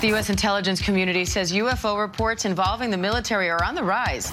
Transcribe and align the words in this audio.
The 0.00 0.08
U.S. 0.08 0.30
intelligence 0.30 0.80
community 0.80 1.24
says 1.24 1.52
UFO 1.52 2.00
reports 2.00 2.44
involving 2.44 2.90
the 2.90 2.96
military 2.96 3.50
are 3.50 3.62
on 3.62 3.74
the 3.74 3.82
rise. 3.82 4.32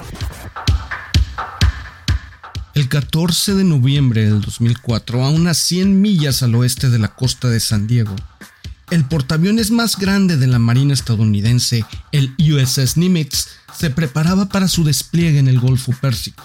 El 2.88 3.02
14 3.02 3.54
de 3.54 3.64
noviembre 3.64 4.24
del 4.24 4.40
2004, 4.40 5.22
a 5.22 5.28
unas 5.28 5.58
100 5.58 6.00
millas 6.00 6.42
al 6.42 6.54
oeste 6.54 6.88
de 6.88 6.98
la 6.98 7.08
costa 7.08 7.50
de 7.50 7.60
San 7.60 7.86
Diego, 7.86 8.16
el 8.90 9.04
portaaviones 9.04 9.70
más 9.70 9.98
grande 9.98 10.38
de 10.38 10.46
la 10.46 10.58
Marina 10.58 10.94
estadounidense, 10.94 11.84
el 12.12 12.34
USS 12.38 12.96
Nimitz, 12.96 13.48
se 13.78 13.90
preparaba 13.90 14.48
para 14.48 14.68
su 14.68 14.84
despliegue 14.84 15.38
en 15.38 15.48
el 15.48 15.60
Golfo 15.60 15.92
Pérsico. 16.00 16.42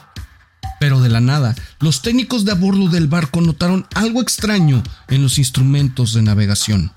Pero 0.81 0.99
de 0.99 1.07
la 1.07 1.21
nada, 1.21 1.55
los 1.79 2.01
técnicos 2.01 2.43
de 2.43 2.51
a 2.51 2.55
bordo 2.55 2.89
del 2.89 3.07
barco 3.07 3.39
notaron 3.39 3.87
algo 3.95 4.21
extraño 4.21 4.83
en 5.07 5.23
los 5.23 5.37
instrumentos 5.37 6.13
de 6.13 6.23
navegación. 6.23 6.91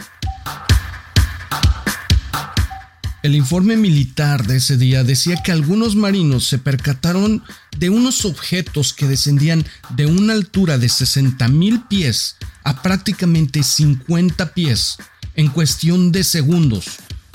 El 3.27 3.35
informe 3.35 3.77
militar 3.77 4.47
de 4.47 4.59
ese 4.59 4.77
día 4.77 5.03
decía 5.03 5.37
que 5.43 5.51
algunos 5.51 5.97
marinos 5.97 6.47
se 6.47 6.59
percataron 6.59 7.43
de 7.79 7.91
unos 7.91 8.25
objetos 8.25 8.93
que 8.93 9.07
descendían 9.07 9.65
de 9.91 10.07
una 10.07 10.33
altura 10.33 10.79
de 10.79 10.87
60.000 10.87 11.89
pies 11.89 12.37
a 12.65 12.83
prácticamente 12.83 13.63
50 13.63 14.53
pies 14.55 14.99
en 15.35 15.49
cuestión 15.49 16.13
de 16.13 16.25
segundos, 16.25 16.87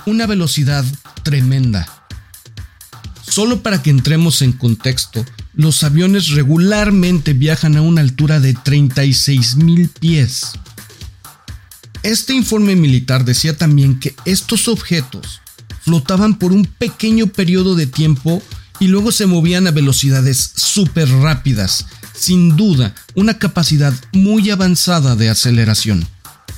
una 0.06 0.26
velocidad 0.26 0.84
tremenda. 1.22 1.86
Solo 3.22 3.62
para 3.62 3.82
que 3.82 3.90
entremos 3.90 4.42
en 4.42 4.52
contexto, 4.52 5.24
los 5.54 5.82
aviones 5.84 6.30
regularmente 6.30 7.32
viajan 7.32 7.76
a 7.76 7.82
una 7.82 8.00
altura 8.00 8.40
de 8.40 8.54
36.000 8.54 9.90
pies. 10.00 10.52
Este 12.02 12.34
informe 12.34 12.74
militar 12.74 13.24
decía 13.24 13.56
también 13.56 14.00
que 14.00 14.14
estos 14.24 14.66
objetos 14.66 15.40
flotaban 15.82 16.38
por 16.38 16.52
un 16.52 16.64
pequeño 16.64 17.28
periodo 17.28 17.74
de 17.74 17.86
tiempo 17.86 18.42
y 18.82 18.88
luego 18.88 19.12
se 19.12 19.26
movían 19.26 19.68
a 19.68 19.70
velocidades 19.70 20.54
súper 20.56 21.08
rápidas, 21.08 21.86
sin 22.14 22.56
duda 22.56 22.96
una 23.14 23.38
capacidad 23.38 23.94
muy 24.12 24.50
avanzada 24.50 25.14
de 25.14 25.28
aceleración. 25.28 26.04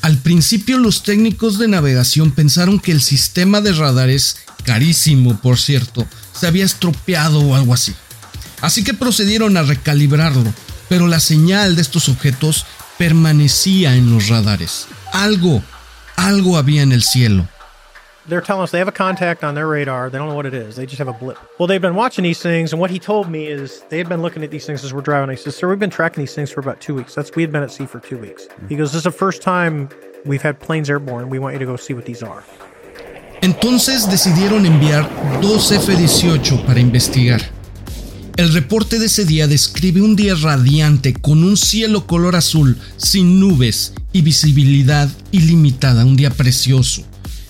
Al 0.01 0.17
principio 0.17 0.79
los 0.79 1.03
técnicos 1.03 1.59
de 1.59 1.69
navegación 1.69 2.31
pensaron 2.31 2.81
que 2.81 2.93
el 2.93 3.03
sistema 3.03 3.61
de 3.61 3.75
radares, 3.75 4.39
carísimo 4.65 5.39
por 5.39 5.59
cierto, 5.59 6.09
se 6.33 6.47
había 6.47 6.65
estropeado 6.65 7.41
o 7.41 7.55
algo 7.55 7.75
así. 7.75 7.93
Así 8.63 8.85
que 8.85 8.95
procedieron 8.95 9.59
a 9.59 9.63
recalibrarlo, 9.63 10.51
pero 10.89 11.09
la 11.09 11.21
señal 11.21 11.77
de 11.77 11.83
estos 11.83 12.09
objetos 12.09 12.65
permanecía 12.97 13.97
en 13.97 14.11
los 14.11 14.29
radares. 14.29 14.87
Algo, 15.13 15.63
algo 16.17 16.57
había 16.57 16.81
en 16.81 16.93
el 16.93 17.03
cielo. 17.03 17.47
They're 18.27 18.41
telling 18.41 18.63
us 18.63 18.71
they 18.71 18.79
have 18.79 18.89
a 18.89 18.93
contact 18.93 19.45
on 19.45 19.55
their 19.55 19.69
radar. 19.69 20.09
They 20.09 20.17
don't 20.17 20.29
know 20.29 20.35
what 20.35 20.47
it 20.47 20.55
is. 20.55 20.77
They 20.77 20.87
just 20.87 20.99
have 20.99 21.09
a 21.09 21.13
blip. 21.13 21.39
Well, 21.59 21.67
they've 21.67 21.81
been 21.81 21.95
watching 21.95 22.23
these 22.23 22.41
things, 22.41 22.73
and 22.73 22.81
what 22.81 22.91
he 22.91 22.99
told 22.99 23.31
me 23.31 23.47
is 23.47 23.85
they 23.91 23.99
had 23.99 24.09
been 24.09 24.23
looking 24.23 24.43
at 24.43 24.51
these 24.51 24.65
things 24.65 24.83
as 24.83 24.95
we're 24.95 25.03
driving. 25.03 25.29
He 25.29 25.37
says, 25.37 25.57
"Sir, 25.57 25.69
we've 25.69 25.79
been 25.79 25.91
tracking 25.91 26.23
these 26.23 26.35
things 26.35 26.51
for 26.51 26.61
about 26.61 26.81
two 26.81 26.95
weeks. 26.95 27.15
That's 27.15 27.35
we 27.37 27.43
had 27.43 27.53
been 27.53 27.63
at 27.63 27.71
sea 27.71 27.87
for 27.87 28.01
two 28.01 28.17
weeks." 28.17 28.47
Mm-hmm. 28.47 28.69
He 28.69 28.77
goes, 28.77 28.93
"This 28.93 29.01
is 29.01 29.05
the 29.05 29.11
first 29.11 29.43
time 29.43 29.91
we've 30.25 30.43
had 30.43 30.59
planes 30.59 30.89
airborne. 30.89 31.29
We 31.29 31.39
want 31.39 31.53
you 31.53 31.59
to 31.59 31.67
go 31.67 31.77
see 31.77 31.93
what 31.93 32.07
these 32.07 32.23
are." 32.23 32.43
Entonces 33.43 34.09
decidieron 34.09 34.65
enviar 34.65 35.07
dos 35.43 35.71
F-18 35.71 36.65
para 36.65 36.81
investigar. 36.81 37.43
El 38.39 38.53
reporte 38.55 38.99
de 38.99 39.07
ese 39.07 39.27
día 39.27 39.47
describe 39.47 40.01
un 40.01 40.17
día 40.17 40.35
radiante 40.35 41.13
con 41.13 41.45
un 41.45 41.57
cielo 41.57 42.07
color 42.07 42.37
azul, 42.37 42.79
sin 42.97 43.39
nubes 43.39 43.93
y 44.13 44.23
visibilidad 44.23 45.09
ilimitada, 45.31 46.05
un 46.05 46.17
día 46.17 46.31
precioso. 46.31 47.05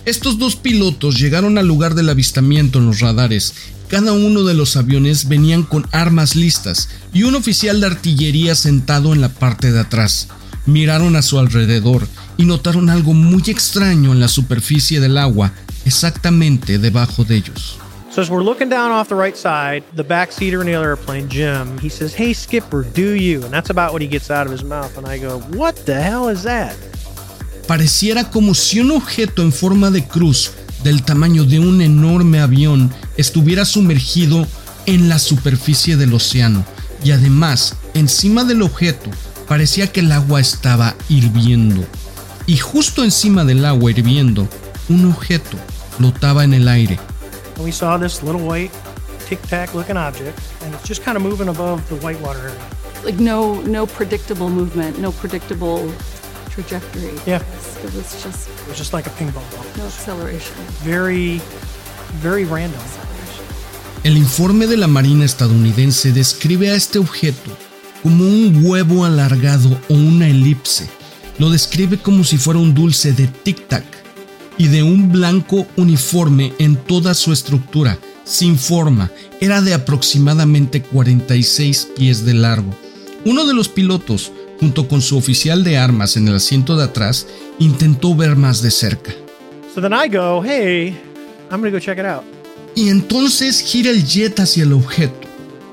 Estos 0.05 0.39
dos 0.39 0.55
pilotos 0.55 1.19
llegaron 1.19 1.57
al 1.57 1.67
lugar 1.67 1.95
del 1.95 2.11
avistamiento 2.11 2.79
en 2.79 2.87
los 2.87 3.01
radares. 3.01 3.55
Cada 3.89 4.13
uno 4.13 4.43
de 4.43 4.53
los 4.53 4.77
aviones 4.77 5.29
venían 5.29 5.63
con 5.63 5.87
armas 5.93 6.37
listas 6.37 6.91
y 7.15 7.23
un 7.23 7.35
oficial 7.35 7.81
de 7.81 7.87
artillería 7.87 8.55
sentado 8.55 9.15
en 9.15 9.23
la 9.23 9.31
parte 9.31 9.73
de 9.73 9.81
atrás. 9.81 10.29
Miraron 10.67 11.17
a 11.17 11.23
su 11.23 11.39
alrededor 11.39 12.07
y 12.37 12.45
notaron 12.45 12.91
algo 12.91 13.15
muy 13.15 13.45
extraño 13.47 14.13
en 14.13 14.21
la 14.21 14.29
superficie 14.29 15.01
del 15.01 15.17
agua, 15.17 15.53
exactamente 15.87 16.79
debajo 16.79 17.25
de 17.25 17.37
ellos. 17.37 17.79
So 18.15 18.21
as 18.21 18.29
we're 18.29 18.45
looking 18.45 18.69
down 18.69 18.93
off 18.93 19.09
the 19.09 19.17
right 19.17 19.35
side, 19.35 19.85
the 19.97 20.05
backseater 20.05 20.61
in 20.61 20.67
the 20.67 20.75
airplane, 20.75 21.29
Jim, 21.29 21.79
he 21.81 21.89
says, 21.89 22.15
"Hey 22.15 22.35
skipper, 22.35 22.85
do 22.95 23.15
you?" 23.15 23.43
And 23.43 23.53
that's 23.53 23.71
about 23.71 23.93
what 23.93 24.03
he 24.03 24.09
gets 24.09 24.31
out 24.31 24.47
of 24.47 24.53
his 24.53 24.63
mouth. 24.63 24.97
And 24.97 25.09
I 25.09 25.19
go, 25.19 25.43
"What 25.55 25.85
the 25.87 26.01
hell 26.01 26.29
is 26.29 26.43
that?" 26.43 26.77
Pareciera 27.67 28.31
como 28.31 28.55
si 28.55 28.81
un 28.81 28.91
objeto 28.91 29.43
en 29.43 29.53
forma 29.53 29.91
de 29.91 30.07
cruz 30.07 30.53
del 30.83 31.03
tamaño 31.03 31.45
de 31.45 31.61
un 31.61 31.81
enorme 31.81 32.41
avión 32.41 32.93
estuviera 33.17 33.65
sumergido 33.65 34.47
en 34.87 35.09
la 35.09 35.19
superficie 35.19 35.97
del 35.97 36.13
océano. 36.13 36.65
Y 37.03 37.13
además 37.13 37.77
encima 37.95 38.45
del 38.45 38.63
objeto 38.63 39.11
parecía 39.49 39.91
que 39.91 40.01
el 40.01 40.13
agua 40.13 40.41
estaba 40.41 40.95
hirviendo. 41.09 41.87
Y 42.47 42.59
justo 42.59 43.03
encima 43.03 43.45
del 43.45 43.65
agua 43.65 43.91
hirviendo 43.91 44.47
un 44.91 45.07
objeto 45.07 45.57
flotaba 45.97 46.45
en 46.45 46.53
el 46.55 46.69
aire. 46.69 46.99
We 47.59 47.73
saw 47.73 47.99
this 47.99 48.23
little 48.23 48.43
white 48.43 48.73
tic 49.27 49.41
tac 49.49 49.75
looking 49.75 49.97
object, 49.97 50.39
and 50.65 50.75
it's 50.75 50.87
just 50.87 51.03
kind 51.03 51.17
of 51.17 51.23
moving 51.23 51.49
above 51.49 51.81
the 51.89 51.95
whitewater 52.05 52.41
area. 52.41 53.05
Like 53.05 53.19
no 53.23 53.63
no 53.63 53.87
predictable 53.87 54.51
movement, 54.51 54.99
no 54.99 55.13
predictable 55.13 55.91
trajectory. 56.55 57.11
Yeah. 57.27 57.41
It 57.85 57.95
was 57.95 58.23
just 58.23 58.49
It 58.49 58.69
was 58.69 58.79
just 58.79 58.93
like 58.93 59.07
a 59.07 59.13
ping 59.19 59.31
pong 59.33 59.45
ball. 59.53 59.65
no 59.77 59.85
acceleration. 59.87 60.55
Very, 60.85 61.41
very 62.23 62.45
random. 62.45 62.81
El 64.05 64.17
informe 64.19 64.67
de 64.67 64.77
la 64.77 64.87
Marina 64.87 65.25
estadounidense 65.25 66.13
describe 66.13 66.71
a 66.71 66.75
este 66.75 66.99
objeto 66.99 67.51
como 68.03 68.25
un 68.25 68.61
huevo 68.65 69.05
alargado 69.07 69.71
o 69.89 69.95
una 69.95 70.29
elipse. 70.29 70.87
Lo 71.39 71.49
describe 71.51 71.97
como 71.99 72.23
si 72.23 72.37
fuera 72.37 72.61
un 72.61 72.75
dulce 72.75 73.13
de 73.13 73.29
tic-tac 73.29 73.85
y 74.59 74.69
de 74.69 74.83
un 74.83 75.11
blanco 75.11 75.67
uniforme 75.77 76.53
en 76.59 76.77
toda 76.77 77.15
su 77.15 77.33
estructura, 77.33 77.99
sin 78.25 78.59
forma. 78.59 79.11
Era 79.41 79.63
de 79.63 79.73
aproximadamente 79.75 80.83
46 80.83 81.89
pies 81.97 82.25
de 82.27 82.35
largo. 82.35 82.75
Uno 83.25 83.47
de 83.47 83.55
los 83.55 83.69
pilotos, 83.71 84.33
junto 84.61 84.87
con 84.89 85.01
su 85.03 85.17
oficial 85.17 85.65
de 85.65 85.77
armas 85.79 86.17
en 86.17 86.29
el 86.29 86.37
asiento 86.37 86.77
de 86.77 86.85
atrás, 86.85 87.27
intentó 87.59 88.15
ver 88.15 88.37
más 88.37 88.63
de 88.63 88.71
cerca. 88.71 89.13
So 89.75 89.81
then 89.81 89.93
I 89.93 90.09
go, 90.09 90.43
hey, 90.45 90.97
I'm 91.51 91.61
gonna 91.61 91.71
go 91.71 91.81
check 91.81 91.99
it 91.99 92.07
out. 92.07 92.23
Y 92.77 92.89
entonces 92.89 93.61
gira 93.61 93.91
el 93.91 94.05
jet 94.05 94.39
hacia 94.41 94.65
el 94.65 94.73
objeto, 94.73 95.29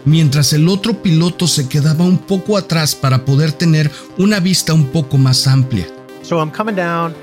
mientras 0.06 0.54
el 0.54 0.68
otro 0.70 1.02
piloto 1.02 1.48
se 1.48 1.68
quedaba 1.68 2.04
un 2.06 2.18
poco 2.20 2.58
atrás 2.58 2.94
para 2.96 3.26
poder 3.26 3.52
tener 3.52 3.90
una 4.18 4.40
vista 4.40 4.74
un 4.74 4.86
poco 4.88 5.18
más 5.18 5.48
amplia. 5.48 5.88
So 6.24 6.40
I'm 6.40 6.52
coming 6.52 6.76
down, 6.76 7.14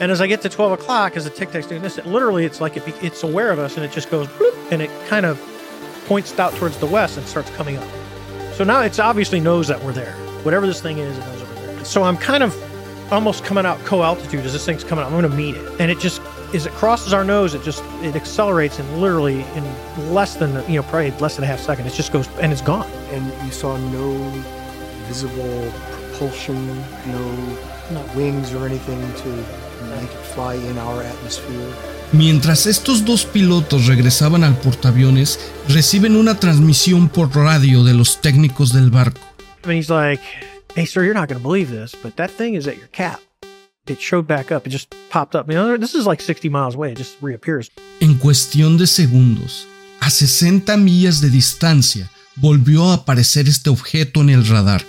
and 0.00 0.10
as 0.10 0.20
I 0.20 0.26
get 0.26 0.40
to 0.42 0.48
12 0.48 0.72
o'clock, 0.72 1.16
as 1.16 1.24
the 1.24 1.30
tic 1.30 1.50
tac's 1.52 1.66
doing 1.68 1.82
this, 1.82 1.98
it, 1.98 2.06
literally 2.06 2.44
it's 2.46 2.60
like 2.60 2.76
it, 2.78 2.84
be- 2.86 3.06
it's 3.06 3.22
aware 3.24 3.50
of 3.52 3.58
us, 3.58 3.76
and 3.76 3.84
it 3.84 3.92
just 3.94 4.10
goes 4.10 4.26
bloop, 4.38 4.54
and 4.72 4.80
it 4.80 4.90
kind 5.08 5.26
of 5.26 5.38
points 6.06 6.38
out 6.38 6.54
towards 6.54 6.78
the 6.78 6.86
west 6.86 7.18
and 7.18 7.26
starts 7.26 7.50
coming 7.56 7.76
up. 7.76 7.84
So 8.56 8.64
now 8.64 8.80
it's 8.82 8.98
obviously 8.98 9.40
knows 9.40 9.68
that 9.68 9.82
we're 9.84 9.92
there. 9.92 10.14
Whatever 10.46 10.66
this 10.66 10.80
thing 10.80 10.98
is, 10.98 11.18
it 11.18 11.20
knows 11.20 11.40
that 11.40 11.48
we're 11.48 11.66
there. 11.66 11.84
So 11.84 12.04
I'm 12.04 12.16
kind 12.16 12.44
of 12.44 12.54
almost 13.12 13.44
coming 13.44 13.66
out 13.66 13.78
co-altitude 13.80 14.46
as 14.46 14.52
this 14.52 14.64
thing's 14.64 14.84
coming 14.84 15.04
out. 15.04 15.10
I'm 15.10 15.18
going 15.18 15.28
to 15.28 15.36
meet 15.36 15.56
it, 15.56 15.80
and 15.80 15.90
it 15.90 15.98
just 15.98 16.22
as 16.54 16.66
it 16.66 16.72
crosses 16.72 17.12
our 17.12 17.24
nose, 17.24 17.52
it 17.54 17.64
just 17.64 17.82
it 18.00 18.14
accelerates 18.14 18.78
and 18.78 19.00
literally 19.00 19.40
in 19.56 19.64
less 20.14 20.36
than 20.36 20.50
you 20.70 20.76
know 20.76 20.84
probably 20.84 21.10
less 21.18 21.34
than 21.34 21.42
a 21.42 21.48
half 21.48 21.58
second, 21.58 21.86
it 21.86 21.94
just 21.94 22.12
goes 22.12 22.28
and 22.40 22.52
it's 22.52 22.62
gone. 22.62 22.88
and 23.12 23.24
you 23.44 23.50
saw 23.50 23.76
no 23.76 24.14
visible 25.08 25.72
propulsion, 25.90 26.56
no 27.06 28.02
wings 28.14 28.54
or 28.54 28.66
anything 28.66 29.00
to 29.14 29.28
make 29.90 30.10
it 30.10 30.24
fly 30.34 30.54
in 30.54 30.78
our 30.78 31.02
atmosphere. 31.02 31.72
Mientras 32.12 32.66
estos 32.66 33.04
dos 33.04 33.24
pilotos 33.24 33.86
regresaban 33.86 34.44
al 34.44 34.54
portaaviones, 34.54 35.40
reciben 35.68 36.14
una 36.14 36.38
transmisión 36.38 37.08
por 37.08 37.34
radio 37.34 37.82
de 37.82 37.94
los 37.94 38.20
técnicos 38.20 38.72
del 38.72 38.90
barco. 38.90 39.25
And 39.66 39.74
he's 39.74 39.90
like, 39.90 40.22
"Hey, 40.74 40.86
sir, 40.86 41.02
you're 41.02 41.14
not 41.14 41.28
going 41.28 41.40
to 41.40 41.42
believe 41.42 41.70
this, 41.70 41.94
but 41.94 42.16
that 42.16 42.30
thing 42.30 42.54
is 42.54 42.66
at 42.66 42.76
your 42.78 42.88
cap. 42.88 43.20
It 43.86 44.00
showed 44.00 44.26
back 44.26 44.50
up. 44.50 44.66
It 44.66 44.70
just 44.70 44.94
popped 45.10 45.36
up. 45.36 45.48
You 45.48 45.54
know, 45.54 45.76
this 45.76 45.94
is 45.94 46.06
like 46.06 46.20
60 46.20 46.48
miles 46.48 46.74
away. 46.74 46.92
It 46.92 46.98
just 46.98 47.16
reappears. 47.22 47.70
En 48.00 48.18
cuestión 48.18 48.78
de 48.78 48.86
segundos, 48.86 49.66
a 50.00 50.10
60 50.10 50.76
millas 50.76 51.20
de 51.20 51.30
distancia, 51.30 52.10
volvió 52.36 52.90
a 52.90 52.94
aparecer 52.94 53.48
este 53.48 53.70
objeto 53.70 54.20
en 54.20 54.30
el 54.30 54.46
radar. 54.46 54.84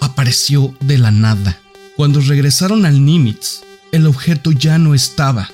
Apareció 0.00 0.74
de 0.80 0.98
la 0.98 1.10
nada. 1.10 1.58
Cuando 1.96 2.20
regresaron 2.20 2.86
al 2.86 3.04
Nimitz, 3.04 3.62
el 3.92 4.06
objeto 4.06 4.52
ya 4.52 4.78
no 4.78 4.94
estaba, 4.94 5.50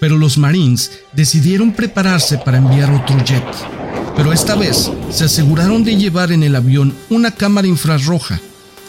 pero 0.00 0.18
los 0.18 0.36
Marines 0.36 1.04
decidieron 1.12 1.72
prepararse 1.72 2.38
para 2.38 2.58
enviar 2.58 2.90
otro 2.90 3.16
jet. 3.24 3.85
Pero 4.16 4.32
esta 4.32 4.54
vez 4.54 4.90
se 5.10 5.24
aseguraron 5.24 5.84
de 5.84 5.96
llevar 5.96 6.32
en 6.32 6.42
el 6.42 6.56
avión 6.56 6.94
una 7.10 7.32
cámara 7.32 7.68
infrarroja. 7.68 8.40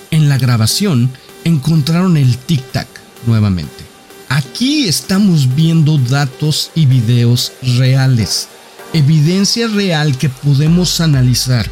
En 0.10 0.30
la 0.30 0.38
grabación 0.38 1.10
encontraron 1.44 2.16
el 2.16 2.38
tic-tac 2.38 2.88
nuevamente. 3.26 3.86
Aquí 4.30 4.88
estamos 4.88 5.54
viendo 5.56 5.98
datos 5.98 6.72
y 6.76 6.86
videos 6.86 7.52
reales, 7.78 8.48
evidencia 8.94 9.68
real 9.68 10.18
que 10.18 10.30
podemos 10.30 11.02
analizar. 11.02 11.70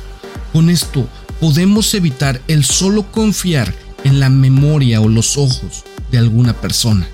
Con 0.51 0.69
esto 0.69 1.07
podemos 1.39 1.93
evitar 1.93 2.41
el 2.47 2.65
solo 2.65 3.09
confiar 3.11 3.73
en 4.03 4.19
la 4.19 4.29
memoria 4.29 5.01
o 5.01 5.07
los 5.07 5.37
ojos 5.37 5.83
de 6.11 6.17
alguna 6.17 6.53
persona. 6.53 7.07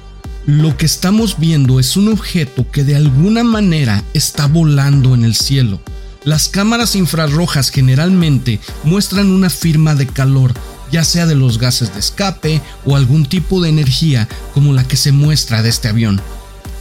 Lo 0.45 0.75
que 0.75 0.87
estamos 0.87 1.37
viendo 1.37 1.79
es 1.79 1.97
un 1.97 2.07
objeto 2.07 2.69
que 2.71 2.83
de 2.83 2.95
alguna 2.95 3.43
manera 3.43 4.03
está 4.13 4.47
volando 4.47 5.13
en 5.13 5.23
el 5.23 5.35
cielo. 5.35 5.79
Las 6.23 6.49
cámaras 6.49 6.95
infrarrojas 6.95 7.71
generalmente 7.71 8.59
muestran 8.83 9.31
una 9.31 9.49
firma 9.49 9.95
de 9.95 10.05
calor, 10.05 10.53
ya 10.91 11.03
sea 11.03 11.25
de 11.25 11.33
los 11.33 11.57
gases 11.57 11.95
de 11.95 11.99
escape 11.99 12.61
o 12.85 12.95
algún 12.95 13.25
tipo 13.25 13.59
de 13.59 13.69
energía 13.69 14.27
como 14.53 14.71
la 14.71 14.87
que 14.87 14.97
se 14.97 15.11
muestra 15.11 15.63
de 15.63 15.69
este 15.69 15.87
avión. 15.87 16.21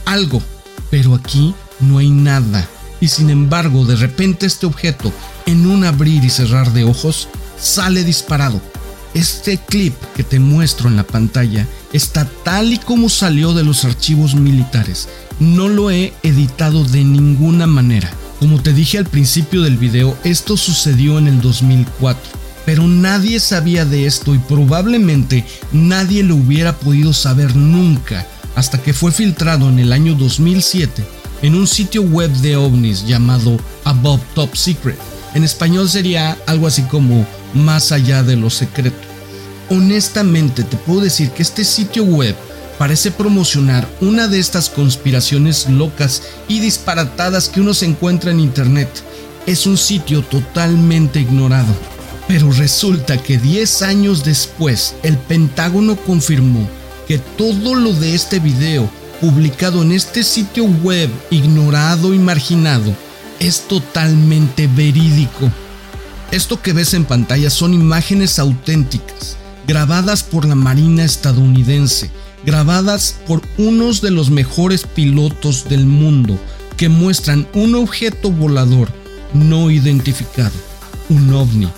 Algo, 0.05 0.43
pero 0.91 1.15
aquí 1.15 1.55
no 1.81 1.97
hay 1.97 2.11
nada. 2.11 2.69
Y 3.01 3.09
sin 3.09 3.31
embargo, 3.31 3.87
de 3.87 3.97
repente 3.97 4.45
este 4.45 4.67
objeto, 4.67 5.11
en 5.47 5.67
un 5.67 5.85
abrir 5.85 6.23
y 6.23 6.29
cerrar 6.29 6.75
de 6.75 6.85
ojos, 6.85 7.29
sale 7.59 8.05
disparado. 8.05 8.61
Este 9.15 9.57
clip 9.57 9.95
que 10.15 10.23
te 10.23 10.39
muestro 10.39 10.91
en 10.91 10.97
la 10.97 11.05
pantalla 11.05 11.67
está 11.95 12.29
tal 12.45 12.75
y 12.75 12.79
como 12.79 13.09
salió 13.09 13.55
de 13.55 13.65
los 13.65 13.87
archivos 13.87 14.35
militares. 14.35 15.09
No 15.39 15.67
lo 15.69 15.91
he 15.91 16.13
editado 16.23 16.85
de 16.85 17.05
ninguna 17.05 17.67
manera. 17.67 18.13
Como 18.41 18.59
te 18.63 18.73
dije 18.73 18.97
al 18.97 19.05
principio 19.05 19.61
del 19.61 19.77
video, 19.77 20.17
esto 20.25 20.57
sucedió 20.57 21.19
en 21.19 21.29
el 21.29 21.43
2004, 21.43 22.23
pero 22.65 22.89
nadie 22.89 23.39
sabía 23.39 23.85
de 23.85 24.07
esto 24.07 24.35
y 24.35 24.39
probablemente 24.39 25.45
nadie 25.73 26.23
lo 26.23 26.37
hubiera 26.37 26.75
podido 26.75 27.13
saber 27.13 27.55
nunca 27.55 28.27
hasta 28.57 28.83
que 28.83 28.95
fue 28.95 29.13
filtrado 29.13 29.69
en 29.69 29.79
el 29.79 29.93
año 29.93 30.15
2007 30.15 31.05
en 31.43 31.55
un 31.55 31.67
sitio 31.67 32.01
web 32.01 32.31
de 32.37 32.57
ovnis 32.57 33.07
llamado 33.07 33.59
Above 33.85 34.23
Top 34.35 34.57
Secret. 34.57 34.99
En 35.35 35.45
español 35.45 35.91
sería 35.91 36.39
algo 36.47 36.67
así 36.67 36.81
como 36.85 37.27
más 37.53 37.93
allá 37.93 38.23
de 38.23 38.37
lo 38.37 38.49
secreto. 38.49 39.07
Honestamente 39.69 40.63
te 40.65 40.79
puedo 40.79 41.03
decir 41.03 41.31
que 41.33 41.43
este 41.43 41.63
sitio 41.63 42.05
web 42.05 42.35
parece 42.81 43.11
promocionar 43.11 43.87
una 44.01 44.27
de 44.27 44.39
estas 44.39 44.71
conspiraciones 44.71 45.69
locas 45.69 46.23
y 46.49 46.61
disparatadas 46.61 47.51
que 47.51 47.61
uno 47.61 47.75
se 47.75 47.85
encuentra 47.85 48.31
en 48.31 48.41
internet. 48.41 48.89
Es 49.45 49.67
un 49.67 49.77
sitio 49.77 50.23
totalmente 50.23 51.21
ignorado. 51.21 51.75
Pero 52.27 52.51
resulta 52.51 53.23
que 53.23 53.37
10 53.37 53.83
años 53.83 54.25
después 54.25 54.95
el 55.03 55.19
Pentágono 55.19 55.95
confirmó 55.95 56.67
que 57.07 57.19
todo 57.19 57.75
lo 57.75 57.93
de 57.93 58.15
este 58.15 58.39
video 58.39 58.89
publicado 59.21 59.83
en 59.83 59.93
este 59.93 60.23
sitio 60.23 60.65
web 60.65 61.11
ignorado 61.31 62.15
y 62.15 62.19
marginado 62.19 62.95
es 63.41 63.61
totalmente 63.69 64.69
verídico. 64.69 65.53
Esto 66.31 66.63
que 66.63 66.73
ves 66.73 66.95
en 66.95 67.05
pantalla 67.05 67.51
son 67.51 67.75
imágenes 67.75 68.39
auténticas 68.39 69.37
grabadas 69.67 70.23
por 70.23 70.47
la 70.47 70.55
Marina 70.55 71.05
estadounidense, 71.05 72.11
grabadas 72.45 73.17
por 73.27 73.43
unos 73.59 74.01
de 74.01 74.11
los 74.11 74.31
mejores 74.31 74.85
pilotos 74.85 75.69
del 75.69 75.87
mundo, 75.87 76.39
que 76.77 76.89
muestran 76.89 77.47
un 77.55 77.75
objeto 77.75 78.31
volador 78.31 78.89
no 79.35 79.71
identificado, 79.71 80.55
un 81.09 81.33
ovni. 81.33 81.69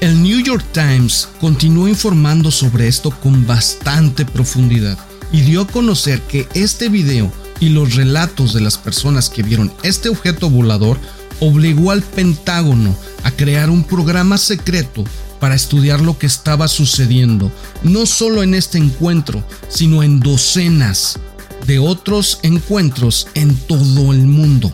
El 0.00 0.22
New 0.22 0.40
York 0.40 0.64
Times 0.72 1.28
continuó 1.40 1.88
informando 1.88 2.50
sobre 2.50 2.88
esto 2.88 3.10
con 3.10 3.46
bastante 3.46 4.24
profundidad 4.24 4.98
y 5.32 5.42
dio 5.42 5.62
a 5.62 5.66
conocer 5.66 6.20
que 6.22 6.48
este 6.54 6.88
video 6.88 7.32
y 7.60 7.68
los 7.68 7.94
relatos 7.94 8.52
de 8.52 8.60
las 8.60 8.76
personas 8.76 9.30
que 9.30 9.42
vieron 9.42 9.72
este 9.84 10.08
objeto 10.08 10.50
volador 10.50 10.98
obligó 11.38 11.90
al 11.90 12.02
Pentágono 12.02 12.94
a 13.22 13.30
crear 13.30 13.70
un 13.70 13.84
programa 13.84 14.38
secreto 14.38 15.04
para 15.42 15.56
estudiar 15.56 16.00
lo 16.00 16.16
que 16.16 16.26
estaba 16.26 16.68
sucediendo, 16.68 17.50
no 17.82 18.06
solo 18.06 18.44
en 18.44 18.54
este 18.54 18.78
encuentro, 18.78 19.44
sino 19.68 20.04
en 20.04 20.20
docenas 20.20 21.18
de 21.66 21.80
otros 21.80 22.38
encuentros 22.44 23.26
en 23.34 23.56
todo 23.56 24.12
el 24.12 24.20
mundo. 24.20 24.72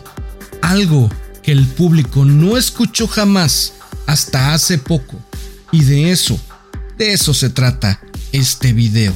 Algo 0.61 1.09
que 1.41 1.53
el 1.53 1.65
público 1.65 2.23
no 2.23 2.55
escuchó 2.55 3.07
jamás 3.07 3.73
hasta 4.05 4.53
hace 4.53 4.77
poco. 4.77 5.19
Y 5.71 5.85
de 5.85 6.11
eso, 6.11 6.39
de 6.99 7.13
eso 7.13 7.33
se 7.33 7.49
trata 7.49 7.99
este 8.31 8.71
video. 8.71 9.15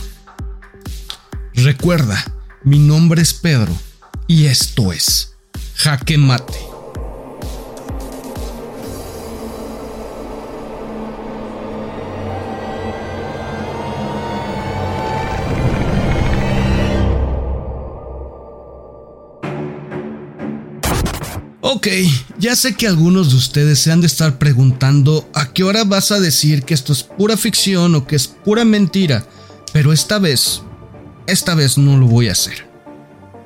Recuerda, 1.54 2.34
mi 2.64 2.80
nombre 2.80 3.22
es 3.22 3.32
Pedro 3.32 3.78
y 4.26 4.48
esto 4.48 4.92
es 4.92 5.36
Jaque 5.76 6.18
Mate. 6.18 6.73
Ok, 21.66 21.88
ya 22.38 22.58
sé 22.58 22.76
que 22.76 22.88
algunos 22.88 23.30
de 23.30 23.38
ustedes 23.38 23.80
se 23.80 23.90
han 23.90 24.02
de 24.02 24.08
estar 24.08 24.38
preguntando 24.38 25.30
a 25.34 25.54
qué 25.54 25.64
hora 25.64 25.86
vas 25.86 26.12
a 26.12 26.20
decir 26.20 26.64
que 26.64 26.74
esto 26.74 26.92
es 26.92 27.04
pura 27.04 27.38
ficción 27.38 27.96
o 27.96 28.06
que 28.06 28.18
es 28.18 28.28
pura 28.28 28.66
mentira, 28.66 29.26
pero 29.72 29.94
esta 29.94 30.20
vez, 30.20 30.62
esta 31.26 31.56
vez 31.56 31.78
no 31.78 31.96
lo 31.96 32.06
voy 32.06 32.28
a 32.28 32.34
hacer. 32.34 32.68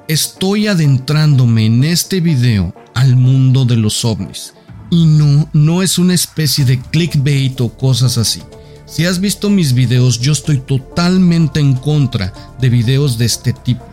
Estoy 0.08 0.66
adentrándome 0.66 1.68
en 1.68 1.84
este 1.84 2.20
video 2.20 2.74
al 2.96 3.16
mundo 3.16 3.66
de 3.66 3.76
los 3.76 4.04
ovnis. 4.04 4.56
Y 4.90 5.06
no, 5.06 5.48
no 5.54 5.84
es 5.84 6.00
una 6.00 6.16
especie 6.16 6.66
de 6.66 6.82
clickbait 6.82 7.62
o 7.62 7.70
cosas 7.70 8.18
así. 8.18 8.42
Si 8.88 9.06
has 9.06 9.20
visto 9.20 9.48
mis 9.52 9.74
videos, 9.74 10.20
yo 10.20 10.32
estoy 10.32 10.58
totalmente 10.58 11.60
en 11.60 11.76
contra 11.76 12.34
de 12.60 12.70
videos 12.70 13.20
de 13.20 13.26
este 13.26 13.54
tipo. 13.54 13.86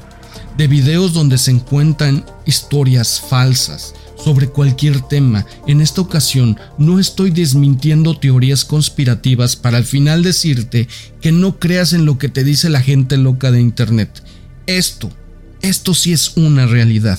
De 0.56 0.66
videos 0.66 1.12
donde 1.12 1.36
se 1.36 1.50
encuentran 1.50 2.24
historias 2.46 3.20
falsas, 3.20 3.92
sobre 4.24 4.48
cualquier 4.48 5.00
tema. 5.02 5.46
En 5.66 5.80
esta 5.80 6.00
ocasión 6.00 6.58
no 6.78 6.98
estoy 6.98 7.30
desmintiendo 7.30 8.18
teorías 8.18 8.64
conspirativas 8.64 9.56
para 9.56 9.76
al 9.76 9.84
final 9.84 10.22
decirte 10.22 10.88
que 11.20 11.30
no 11.30 11.58
creas 11.58 11.92
en 11.92 12.06
lo 12.06 12.16
que 12.16 12.30
te 12.30 12.42
dice 12.42 12.70
la 12.70 12.80
gente 12.80 13.16
loca 13.18 13.50
de 13.50 13.60
Internet. 13.60 14.22
Esto, 14.66 15.10
esto 15.60 15.92
sí 15.92 16.12
es 16.12 16.36
una 16.36 16.66
realidad. 16.66 17.18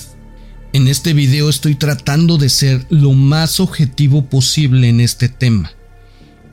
En 0.72 0.88
este 0.88 1.12
video 1.12 1.48
estoy 1.48 1.76
tratando 1.76 2.38
de 2.38 2.48
ser 2.48 2.84
lo 2.90 3.12
más 3.12 3.60
objetivo 3.60 4.26
posible 4.26 4.88
en 4.88 5.00
este 5.00 5.28
tema 5.28 5.75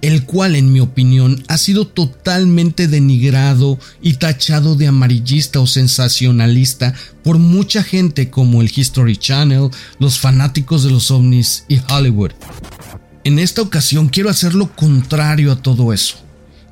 el 0.03 0.25
cual 0.25 0.57
en 0.57 0.73
mi 0.73 0.81
opinión 0.81 1.41
ha 1.47 1.57
sido 1.57 1.87
totalmente 1.87 2.89
denigrado 2.89 3.79
y 4.01 4.15
tachado 4.15 4.75
de 4.75 4.87
amarillista 4.87 5.61
o 5.61 5.65
sensacionalista 5.65 6.93
por 7.23 7.37
mucha 7.37 7.83
gente 7.83 8.29
como 8.29 8.61
el 8.61 8.69
History 8.75 9.15
Channel, 9.15 9.69
los 9.99 10.19
fanáticos 10.19 10.83
de 10.83 10.91
los 10.91 11.09
ovnis 11.09 11.63
y 11.69 11.79
Hollywood. 11.89 12.31
En 13.23 13.39
esta 13.39 13.61
ocasión 13.61 14.09
quiero 14.09 14.29
hacer 14.29 14.55
lo 14.55 14.75
contrario 14.75 15.53
a 15.53 15.61
todo 15.61 15.93
eso. 15.93 16.17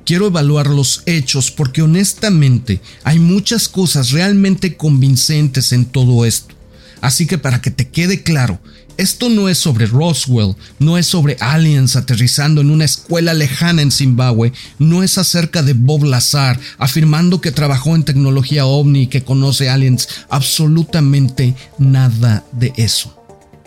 Quiero 0.04 0.26
evaluar 0.26 0.66
los 0.66 1.02
hechos 1.06 1.50
porque 1.50 1.80
honestamente 1.80 2.82
hay 3.02 3.18
muchas 3.18 3.66
cosas 3.66 4.10
realmente 4.10 4.76
convincentes 4.76 5.72
en 5.72 5.86
todo 5.86 6.26
esto. 6.26 6.54
Así 7.02 7.26
que 7.26 7.36
para 7.36 7.60
que 7.60 7.72
te 7.72 7.88
quede 7.88 8.22
claro, 8.22 8.60
esto 8.96 9.28
no 9.28 9.48
es 9.48 9.58
sobre 9.58 9.86
Roswell, 9.86 10.54
no 10.78 10.96
es 10.96 11.06
sobre 11.06 11.36
aliens 11.40 11.96
aterrizando 11.96 12.60
en 12.60 12.70
una 12.70 12.84
escuela 12.84 13.34
lejana 13.34 13.82
en 13.82 13.90
Zimbabue, 13.90 14.52
no 14.78 15.02
es 15.02 15.18
acerca 15.18 15.64
de 15.64 15.72
Bob 15.72 16.04
Lazar 16.04 16.60
afirmando 16.78 17.40
que 17.40 17.50
trabajó 17.50 17.96
en 17.96 18.04
tecnología 18.04 18.66
ovni 18.66 19.02
y 19.02 19.06
que 19.08 19.24
conoce 19.24 19.68
aliens, 19.68 20.08
absolutamente 20.30 21.56
nada 21.76 22.44
de 22.52 22.72
eso. 22.76 23.18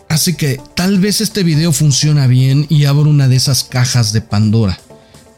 Así 0.08 0.36
que 0.36 0.62
tal 0.74 1.00
vez 1.00 1.20
este 1.20 1.44
video 1.44 1.74
funciona 1.74 2.27
bien 2.27 2.65
y 2.70 2.86
abro 2.86 3.10
una 3.10 3.27
de 3.27 3.36
esas 3.36 3.65
cajas 3.65 4.13
de 4.13 4.22
Pandora. 4.22 4.80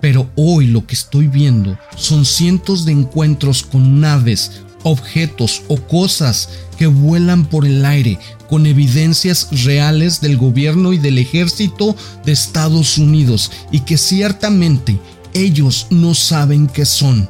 Pero 0.02 0.30
hoy 0.36 0.68
lo 0.68 0.86
que 0.86 0.94
estoy 0.94 1.26
viendo 1.26 1.80
son 1.96 2.26
cientos 2.26 2.86
de 2.86 2.92
encuentros 2.92 3.64
con 3.64 4.00
naves 4.00 4.52
objetos 4.88 5.64
o 5.68 5.78
cosas 5.78 6.50
que 6.78 6.88
vuelan 6.88 7.46
por 7.46 7.66
el 7.66 7.86
aire 7.86 8.20
con 8.50 8.66
evidencias 8.66 9.50
reales 9.64 10.22
del 10.22 10.38
gobierno 10.38 10.94
y 10.94 10.98
del 10.98 11.18
ejército 11.18 11.96
de 12.26 12.32
Estados 12.32 12.98
Unidos 12.98 13.52
y 13.72 13.82
que 13.82 13.98
ciertamente 13.98 15.00
ellos 15.34 15.88
no 15.90 16.14
saben 16.14 16.68
qué 16.68 16.86
son. 16.86 17.30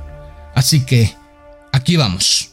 Así 0.53 0.81
que, 0.81 1.13
aquí 1.71 1.97
vamos. 1.97 2.51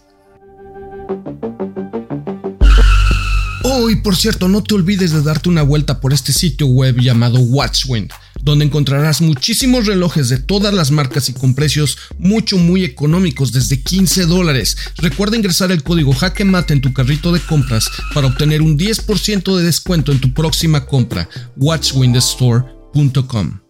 Oh, 3.63 3.89
y 3.91 3.97
por 3.97 4.15
cierto, 4.15 4.49
no 4.49 4.63
te 4.63 4.75
olvides 4.75 5.13
de 5.13 5.23
darte 5.23 5.49
una 5.49 5.63
vuelta 5.63 6.01
por 6.01 6.13
este 6.13 6.33
sitio 6.33 6.67
web 6.67 7.01
llamado 7.01 7.39
Watchwind, 7.41 8.11
donde 8.45 8.67
encontrarás 8.67 9.23
muchísimos 9.23 9.87
relojes 9.87 10.29
de 10.29 10.39
todas 10.39 10.75
las 10.75 10.91
marcas 10.91 11.31
y 11.31 11.33
con 11.33 11.55
precios 11.55 11.97
mucho 12.19 12.59
muy 12.59 12.85
económicos, 12.85 13.53
desde 13.53 13.81
15 13.81 14.27
dólares. 14.27 14.77
Recuerda 14.99 15.39
ingresar 15.39 15.73
el 15.73 15.83
código 15.83 16.13
JaqueMate 16.13 16.75
en 16.75 16.83
tu 16.83 16.93
carrito 16.93 17.33
de 17.33 17.41
compras 17.41 17.89
para 18.13 18.27
obtener 18.27 18.61
un 18.61 18.79
10% 18.79 19.57
de 19.57 19.65
descuento 19.65 20.13
en 20.13 20.21
tu 20.21 20.35
próxima 20.35 20.85
compra. 20.85 21.27
Watchwindstore.com 21.57 23.61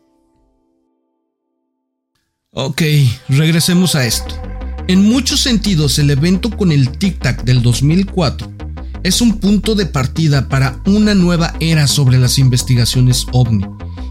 Ok, 2.50 2.83
regresemos 3.28 3.95
a 3.95 4.07
esto. 4.07 4.35
En 4.87 5.02
muchos 5.02 5.40
sentidos, 5.40 5.99
el 5.99 6.11
evento 6.11 6.50
con 6.50 6.73
el 6.73 6.99
Tic 6.99 7.21
Tac 7.21 7.45
del 7.45 7.62
2004 7.62 8.52
es 9.04 9.21
un 9.21 9.38
punto 9.38 9.75
de 9.75 9.87
partida 9.87 10.49
para 10.49 10.81
una 10.87 11.14
nueva 11.14 11.54
era 11.61 11.87
sobre 11.87 12.19
las 12.19 12.38
investigaciones 12.38 13.26
ovni. 13.33 13.64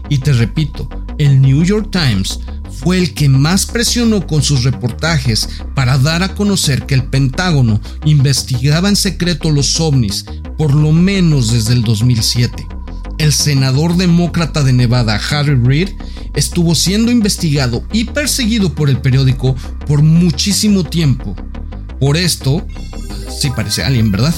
Y 0.08 0.18
te 0.18 0.32
repito, 0.32 0.88
el 1.18 1.40
New 1.40 1.62
York 1.62 1.88
Times 1.90 2.40
fue 2.70 2.98
el 2.98 3.14
que 3.14 3.28
más 3.28 3.66
presionó 3.66 4.26
con 4.26 4.42
sus 4.42 4.64
reportajes 4.64 5.48
para 5.74 5.98
dar 5.98 6.22
a 6.22 6.34
conocer 6.34 6.86
que 6.86 6.94
el 6.94 7.04
Pentágono 7.04 7.80
investigaba 8.04 8.88
en 8.88 8.96
secreto 8.96 9.50
los 9.50 9.80
ovnis 9.80 10.24
por 10.58 10.74
lo 10.74 10.92
menos 10.92 11.50
desde 11.50 11.72
el 11.72 11.82
2007. 11.82 12.66
El 13.18 13.32
senador 13.32 13.96
demócrata 13.96 14.62
de 14.62 14.72
Nevada, 14.72 15.20
Harry 15.30 15.54
Reid, 15.54 15.90
estuvo 16.34 16.74
siendo 16.74 17.12
investigado 17.12 17.84
y 17.92 18.04
perseguido 18.04 18.74
por 18.74 18.90
el 18.90 18.98
periódico 18.98 19.54
por 19.86 20.02
muchísimo 20.02 20.84
tiempo. 20.84 21.34
Por 22.00 22.16
esto, 22.16 22.66
sí 23.40 23.50
parece 23.54 23.84
alien, 23.84 24.10
¿verdad? 24.10 24.34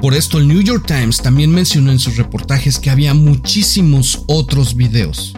Por 0.00 0.14
esto 0.14 0.38
el 0.38 0.46
New 0.46 0.62
York 0.62 0.84
Times 0.86 1.18
también 1.18 1.50
mencionó 1.50 1.90
en 1.90 1.98
sus 1.98 2.16
reportajes 2.16 2.78
que 2.78 2.90
había 2.90 3.14
muchísimos 3.14 4.22
otros 4.26 4.76
videos. 4.76 5.34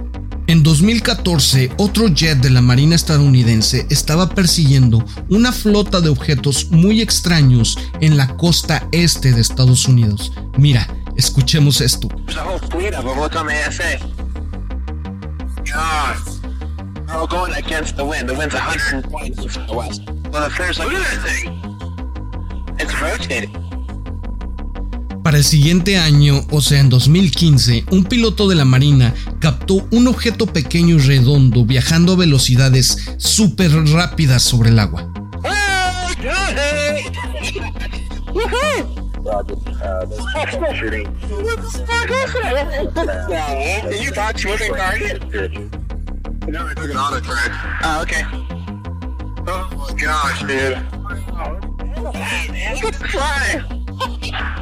En 0.49 0.63
2014, 0.63 1.73
otro 1.77 2.09
jet 2.09 2.39
de 2.39 2.51
la 2.51 2.63
Marina 2.63 2.97
estadounidense 2.97 3.87
estaba 3.91 4.31
persiguiendo 4.31 5.05
una 5.29 5.53
flota 5.53 6.01
de 6.01 6.09
objetos 6.09 6.71
muy 6.71 7.01
extraños 7.03 7.79
en 8.01 8.17
la 8.17 8.37
costa 8.37 8.89
este 8.91 9.33
de 9.33 9.43
Estados 9.43 9.87
Unidos. 9.87 10.33
Mira, 10.57 10.89
escuchemos 11.17 11.81
esto. 11.81 12.09
Para 25.29 25.37
el 25.37 25.45
siguiente 25.45 25.99
año, 25.99 26.47
o 26.51 26.63
sea 26.63 26.81
en 26.81 26.89
2015, 26.89 27.85
un 27.91 28.05
piloto 28.05 28.49
de 28.49 28.55
la 28.55 28.65
Marina 28.65 29.15
captó 29.43 29.87
un 29.91 30.09
objeto 30.09 30.47
pequeño 30.47 30.97
y 30.97 31.01
redondo 31.01 31.67
viajando 31.67 32.15
a 32.15 32.17
velocidades 32.17 32.97
súper 33.19 33.71
rápidas 33.93 34.43
sobre 34.43 34.71
el 34.71 34.79
agua. 34.79 35.13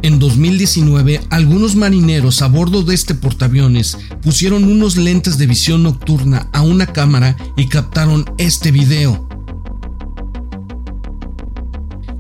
En 0.05 0.19
2019, 0.19 1.23
algunos 1.31 1.77
marineros 1.77 2.43
a 2.43 2.47
bordo 2.49 2.83
de 2.83 2.95
este 2.95 3.15
portaaviones 3.15 3.97
pusieron 4.21 4.65
unos 4.65 4.99
lentes 4.99 5.39
de 5.39 5.47
visión 5.47 5.83
nocturna 5.83 6.51
a 6.53 6.61
una 6.61 6.85
cámara 6.85 7.39
y 7.57 7.69
captaron 7.69 8.27
este 8.37 8.71
video. 8.71 9.27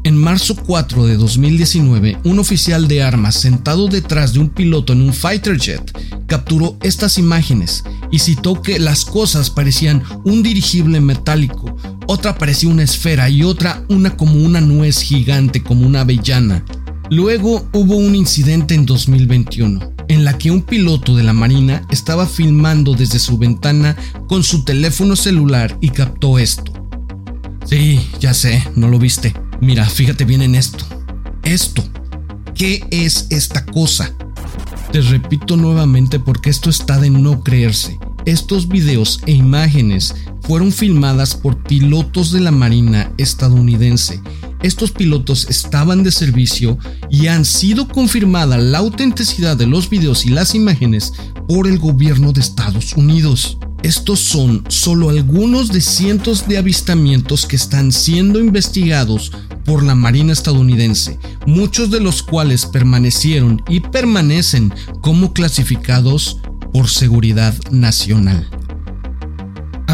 En 0.02 0.16
marzo 0.16 0.56
4 0.56 1.04
de 1.04 1.18
2019, 1.18 2.20
un 2.24 2.38
oficial 2.38 2.88
de 2.88 3.02
armas 3.02 3.34
sentado 3.34 3.88
detrás 3.88 4.32
de 4.32 4.38
un 4.38 4.48
piloto 4.48 4.94
en 4.94 5.02
un 5.02 5.12
fighter 5.12 5.58
jet 5.58 5.92
capturó 6.26 6.78
estas 6.82 7.18
imágenes 7.18 7.84
y 8.10 8.20
citó 8.20 8.62
que 8.62 8.78
las 8.78 9.04
cosas 9.04 9.50
parecían 9.50 10.02
un 10.24 10.42
dirigible 10.42 11.02
metálico, 11.02 11.76
otra 12.06 12.38
parecía 12.38 12.70
una 12.70 12.82
esfera 12.82 13.28
y 13.28 13.42
otra 13.42 13.84
una 13.90 14.16
como 14.16 14.42
una 14.42 14.62
nuez 14.62 15.02
gigante, 15.02 15.62
como 15.62 15.86
una 15.86 16.00
avellana. 16.00 16.64
Luego 17.10 17.68
hubo 17.72 17.96
un 17.96 18.14
incidente 18.14 18.74
en 18.74 18.86
2021 18.86 19.94
en 20.08 20.24
la 20.24 20.38
que 20.38 20.50
un 20.50 20.62
piloto 20.62 21.14
de 21.14 21.22
la 21.22 21.34
Marina 21.34 21.86
estaba 21.90 22.26
filmando 22.26 22.94
desde 22.94 23.18
su 23.18 23.36
ventana 23.36 23.96
con 24.26 24.42
su 24.42 24.64
teléfono 24.64 25.14
celular 25.14 25.76
y 25.80 25.90
captó 25.90 26.38
esto. 26.38 26.72
Sí, 27.66 28.00
ya 28.20 28.32
sé, 28.32 28.66
no 28.74 28.88
lo 28.88 28.98
viste. 28.98 29.34
Mira, 29.60 29.86
fíjate 29.86 30.24
bien 30.24 30.42
en 30.42 30.54
esto. 30.54 30.84
Esto. 31.42 31.84
¿Qué 32.54 32.86
es 32.90 33.26
esta 33.30 33.66
cosa? 33.66 34.14
Te 34.90 35.00
repito 35.00 35.56
nuevamente 35.56 36.20
porque 36.20 36.50
esto 36.50 36.70
está 36.70 36.98
de 36.98 37.10
no 37.10 37.42
creerse. 37.42 37.98
Estos 38.24 38.68
videos 38.68 39.20
e 39.26 39.32
imágenes 39.32 40.14
fueron 40.42 40.72
filmadas 40.72 41.34
por 41.34 41.62
pilotos 41.62 42.32
de 42.32 42.40
la 42.40 42.50
Marina 42.50 43.12
estadounidense 43.18 44.22
estos 44.64 44.92
pilotos 44.92 45.46
estaban 45.50 46.02
de 46.02 46.10
servicio 46.10 46.78
y 47.10 47.26
han 47.26 47.44
sido 47.44 47.86
confirmada 47.86 48.56
la 48.56 48.78
autenticidad 48.78 49.58
de 49.58 49.66
los 49.66 49.90
videos 49.90 50.24
y 50.24 50.30
las 50.30 50.54
imágenes 50.54 51.12
por 51.46 51.66
el 51.66 51.78
gobierno 51.78 52.32
de 52.32 52.40
Estados 52.40 52.94
Unidos. 52.94 53.58
Estos 53.82 54.20
son 54.20 54.64
solo 54.68 55.10
algunos 55.10 55.68
de 55.68 55.82
cientos 55.82 56.48
de 56.48 56.56
avistamientos 56.56 57.44
que 57.44 57.56
están 57.56 57.92
siendo 57.92 58.40
investigados 58.40 59.32
por 59.66 59.82
la 59.82 59.94
Marina 59.94 60.32
estadounidense, 60.32 61.18
muchos 61.46 61.90
de 61.90 62.00
los 62.00 62.22
cuales 62.22 62.64
permanecieron 62.64 63.62
y 63.68 63.80
permanecen 63.80 64.72
como 65.02 65.34
clasificados 65.34 66.38
por 66.72 66.88
seguridad 66.88 67.54
nacional. 67.70 68.48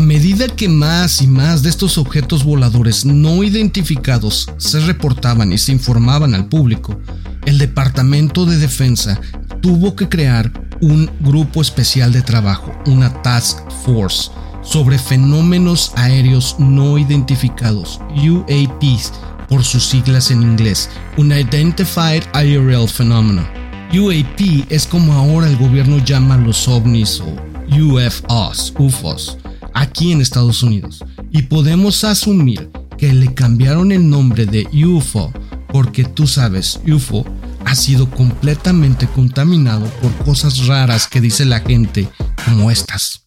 A 0.00 0.02
medida 0.02 0.48
que 0.48 0.66
más 0.66 1.20
y 1.20 1.26
más 1.26 1.62
de 1.62 1.68
estos 1.68 1.98
objetos 1.98 2.42
voladores 2.42 3.04
no 3.04 3.44
identificados 3.44 4.50
se 4.56 4.80
reportaban 4.80 5.52
y 5.52 5.58
se 5.58 5.72
informaban 5.72 6.34
al 6.34 6.48
público, 6.48 6.98
el 7.44 7.58
Departamento 7.58 8.46
de 8.46 8.56
Defensa 8.56 9.20
tuvo 9.60 9.94
que 9.96 10.08
crear 10.08 10.50
un 10.80 11.10
grupo 11.20 11.60
especial 11.60 12.14
de 12.14 12.22
trabajo, 12.22 12.72
una 12.86 13.12
Task 13.20 13.58
Force, 13.84 14.30
sobre 14.62 14.98
fenómenos 14.98 15.92
aéreos 15.96 16.56
no 16.58 16.96
identificados, 16.96 18.00
UAPs 18.16 19.12
por 19.50 19.62
sus 19.62 19.84
siglas 19.84 20.30
en 20.30 20.40
inglés, 20.40 20.88
Unidentified 21.18 22.22
Aerial 22.32 22.88
Phenomena. 22.88 23.46
UAP 23.92 24.64
es 24.70 24.86
como 24.86 25.12
ahora 25.12 25.46
el 25.46 25.58
gobierno 25.58 25.98
llama 25.98 26.36
a 26.36 26.38
los 26.38 26.66
ovnis 26.68 27.20
o 27.20 27.36
UFOs, 27.68 28.72
UFOs 28.78 29.36
aquí 29.80 30.12
en 30.12 30.20
Estados 30.20 30.62
Unidos 30.62 31.02
y 31.30 31.42
podemos 31.42 32.04
asumir 32.04 32.70
que 32.98 33.12
le 33.12 33.32
cambiaron 33.32 33.92
el 33.92 34.08
nombre 34.08 34.44
de 34.44 34.68
UFO 34.86 35.32
porque 35.72 36.04
tú 36.04 36.26
sabes, 36.26 36.80
UFO 36.86 37.24
ha 37.64 37.74
sido 37.74 38.10
completamente 38.10 39.06
contaminado 39.06 39.86
por 40.02 40.12
cosas 40.24 40.66
raras 40.66 41.06
que 41.06 41.20
dice 41.20 41.44
la 41.44 41.60
gente 41.60 42.08
como 42.44 42.70
estas. 42.70 43.24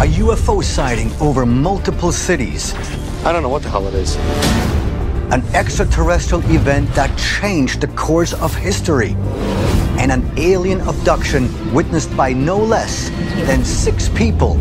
A 0.00 0.06
UFO 0.06 0.60
sighting 0.62 1.12
over 1.20 1.46
multiple 1.46 2.10
cities. 2.10 2.74
I 3.24 3.32
don't 3.32 3.42
know 3.42 3.52
what 3.52 3.62
the 3.62 3.70
hell 3.70 3.86
it 3.86 3.94
is. 3.94 4.16
An 5.30 5.42
extraterrestrial 5.54 6.42
event 6.50 6.92
that 6.94 7.10
changed 7.16 7.80
the 7.80 7.88
course 7.94 8.34
of 8.34 8.52
history. 8.56 9.14
And 9.98 10.10
an 10.10 10.24
alien 10.36 10.80
abduction 10.88 11.48
witnessed 11.72 12.10
by 12.16 12.32
no 12.32 12.58
less 12.58 13.10
than 13.46 13.64
six 13.64 14.08
people 14.08 14.58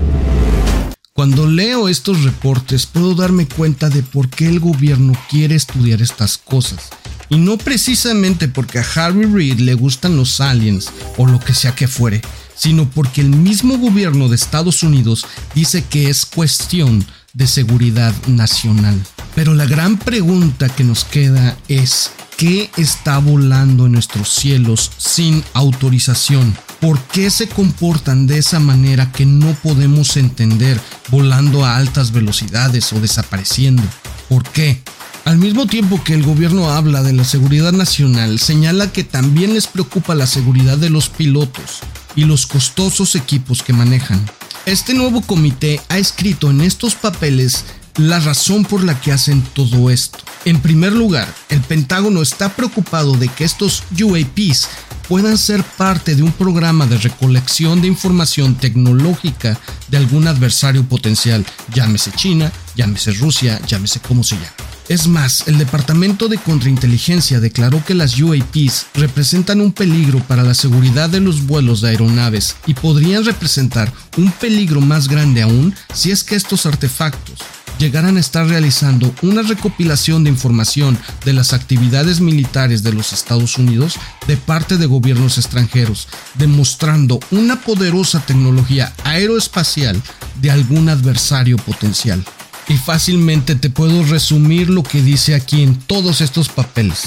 cuando 1.13 1.46
leo 1.46 1.89
estos 1.89 2.24
reportes 2.24 2.86
puedo 2.86 3.15
darme 3.15 3.46
cuenta 3.46 3.89
de 3.89 4.01
por 4.01 4.30
qué 4.30 4.48
el 4.48 4.60
gobierno 4.60 5.13
quiere 5.30 5.56
estudiar 5.56 6.01
estas 6.01 6.38
cosas. 6.38 6.89
Y 7.30 7.38
no 7.38 7.58
precisamente 7.58 8.48
porque 8.48 8.80
a 8.80 8.86
Harry 8.96 9.25
Reid 9.25 9.60
le 9.60 9.74
gustan 9.74 10.15
los 10.15 10.39
aliens 10.39 10.89
o 11.18 11.25
lo 11.25 11.39
que 11.39 11.53
sea 11.53 11.75
que 11.75 11.88
fuere, 11.88 12.22
sino 12.56 12.89
porque 12.89 13.22
el 13.22 13.30
mismo 13.30 13.77
gobierno 13.77 14.30
de 14.30 14.36
Estados 14.36 14.84
Unidos 14.84 15.25
dice 15.53 15.84
que 15.84 16.10
es 16.10 16.25
cuestión 16.25 17.06
de 17.34 17.48
seguridad 17.48 18.13
nacional. 18.27 19.00
Pero 19.36 19.53
la 19.53 19.65
gran 19.65 19.98
pregunta 19.98 20.70
que 20.70 20.84
nos 20.84 21.03
queda 21.06 21.58
es, 21.68 22.12
¿qué 22.38 22.70
está 22.77 23.18
volando 23.20 23.86
en 23.86 23.94
nuestros 23.94 24.30
cielos 24.30 24.91
sin 24.98 25.44
autorización? 25.53 26.56
¿Por 26.82 27.00
qué 27.00 27.30
se 27.30 27.48
comportan 27.48 28.26
de 28.26 28.40
esa 28.40 28.60
manera 28.60 29.12
que 29.12 29.24
no 29.24 29.54
podemos 29.54 30.18
entender 30.18 30.82
volando 31.10 31.64
a 31.64 31.78
altas 31.78 32.12
velocidades 32.12 32.92
o 32.92 33.00
desapareciendo? 33.00 33.84
¿Por 34.28 34.44
qué? 34.44 34.82
Al 35.24 35.38
mismo 35.38 35.68
tiempo 35.68 36.04
que 36.04 36.16
el 36.16 36.24
gobierno 36.24 36.72
habla 36.72 37.04
de 37.04 37.14
la 37.14 37.24
seguridad 37.24 37.72
nacional, 37.72 38.40
señala 38.40 38.92
que 38.92 39.04
también 39.04 39.54
les 39.54 39.68
preocupa 39.68 40.16
la 40.16 40.26
seguridad 40.26 40.80
de 40.80 40.90
los 40.90 41.10
pilotos 41.10 41.82
y 42.16 42.24
los 42.26 42.48
costosos 42.48 43.14
equipos 43.16 43.62
que 43.62 43.74
manejan. 43.74 44.20
Este 44.66 44.96
nuevo 44.96 45.22
comité 45.22 45.80
ha 45.90 46.00
escrito 46.00 46.50
en 46.50 46.62
estos 46.62 46.96
papeles 46.96 47.64
la 47.98 48.20
razón 48.20 48.66
por 48.66 48.84
la 48.84 49.00
que 49.00 49.12
hacen 49.12 49.42
todo 49.54 49.90
esto. 49.90 50.20
En 50.46 50.62
primer 50.62 50.94
lugar, 50.94 51.28
el 51.50 51.62
Pentágono 51.62 52.22
está 52.22 52.50
preocupado 52.50 53.14
de 53.14 53.28
que 53.28 53.44
estos 53.44 53.84
UAPs 54.00 54.70
puedan 55.08 55.38
ser 55.38 55.64
parte 55.64 56.16
de 56.16 56.24
un 56.24 56.32
programa 56.32 56.86
de 56.88 56.98
recolección 56.98 57.82
de 57.82 57.88
información 57.88 58.56
tecnológica 58.56 59.60
de 59.90 59.98
algún 59.98 60.28
adversario 60.28 60.84
potencial, 60.86 61.46
llámese 61.74 62.12
China, 62.14 62.52
llámese 62.76 63.12
Rusia, 63.12 63.62
llámese 63.68 64.00
como 64.00 64.24
se 64.24 64.36
llame. 64.36 64.48
Es 64.88 65.08
más, 65.08 65.48
el 65.48 65.58
Departamento 65.58 66.28
de 66.28 66.38
Contrainteligencia 66.38 67.40
declaró 67.40 67.84
que 67.86 67.94
las 67.94 68.20
UAPs 68.20 68.88
representan 68.94 69.62
un 69.62 69.72
peligro 69.72 70.20
para 70.20 70.44
la 70.44 70.54
seguridad 70.54 71.10
de 71.10 71.22
los 71.22 71.46
vuelos 71.46 71.82
de 71.82 71.90
aeronaves 71.90 72.56
y 72.66 72.74
podrían 72.74 73.24
representar 73.24 73.92
un 74.18 74.32
peligro 74.32 74.82
más 74.82 75.08
grande 75.08 75.44
aún 75.44 75.74
si 75.94 76.12
es 76.12 76.24
que 76.24 76.36
estos 76.36 76.66
artefactos 76.66 77.40
llegaran 77.82 78.16
a 78.16 78.20
estar 78.20 78.48
realizando 78.48 79.12
una 79.24 79.42
recopilación 79.42 80.24
de 80.24 80.30
información 80.30 81.00
de 81.26 81.34
las 81.34 81.52
actividades 81.52 82.22
militares 82.22 82.84
de 82.84 82.94
los 82.94 83.12
Estados 83.12 83.58
Unidos 83.58 83.96
de 84.28 84.38
parte 84.38 84.78
de 84.78 84.86
gobiernos 84.86 85.40
extranjeros, 85.40 86.08
demostrando 86.36 87.20
una 87.32 87.60
poderosa 87.62 88.24
tecnología 88.24 88.94
aeroespacial 89.04 90.00
de 90.40 90.52
algún 90.52 90.90
adversario 90.90 91.58
potencial. 91.58 92.24
Y 92.68 92.78
fácilmente 92.78 93.56
te 93.56 93.72
puedo 93.72 94.04
resumir 94.04 94.70
lo 94.70 94.84
que 94.84 95.02
dice 95.02 95.34
aquí 95.34 95.64
en 95.64 95.74
todos 95.76 96.22
estos 96.22 96.50
papeles. 96.50 97.06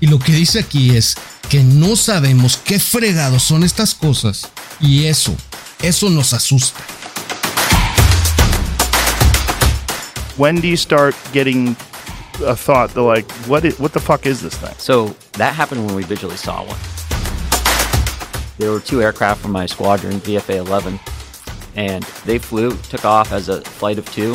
Y 0.00 0.06
lo 0.06 0.18
que 0.18 0.32
dice 0.32 0.58
aquí 0.58 0.96
es 0.96 1.16
que 1.50 1.62
no 1.62 1.96
sabemos 1.96 2.58
qué 2.64 2.80
fregados 2.80 3.42
son 3.42 3.62
estas 3.62 3.94
cosas 3.94 4.48
y 4.80 5.04
eso, 5.04 5.36
eso 5.82 6.08
nos 6.08 6.32
asusta. 6.32 6.80
When 10.36 10.56
do 10.56 10.68
you 10.68 10.76
start 10.76 11.14
getting 11.32 11.68
a 12.44 12.54
thought 12.54 12.90
that 12.90 13.02
like 13.02 13.30
what 13.46 13.64
is, 13.64 13.78
what 13.78 13.92
the 13.92 14.00
fuck 14.00 14.26
is 14.26 14.42
this 14.42 14.56
thing? 14.56 14.74
So 14.78 15.08
that 15.32 15.54
happened 15.54 15.86
when 15.86 15.94
we 15.94 16.02
visually 16.02 16.36
saw 16.36 16.64
one. 16.64 16.78
There 18.58 18.70
were 18.70 18.80
two 18.80 19.02
aircraft 19.02 19.42
from 19.42 19.52
my 19.52 19.66
squadron, 19.66 20.14
VFA 20.20 20.56
11, 20.56 20.98
and 21.74 22.02
they 22.24 22.38
flew, 22.38 22.76
took 22.88 23.04
off 23.04 23.32
as 23.32 23.48
a 23.48 23.60
flight 23.60 23.98
of 23.98 24.10
two. 24.12 24.34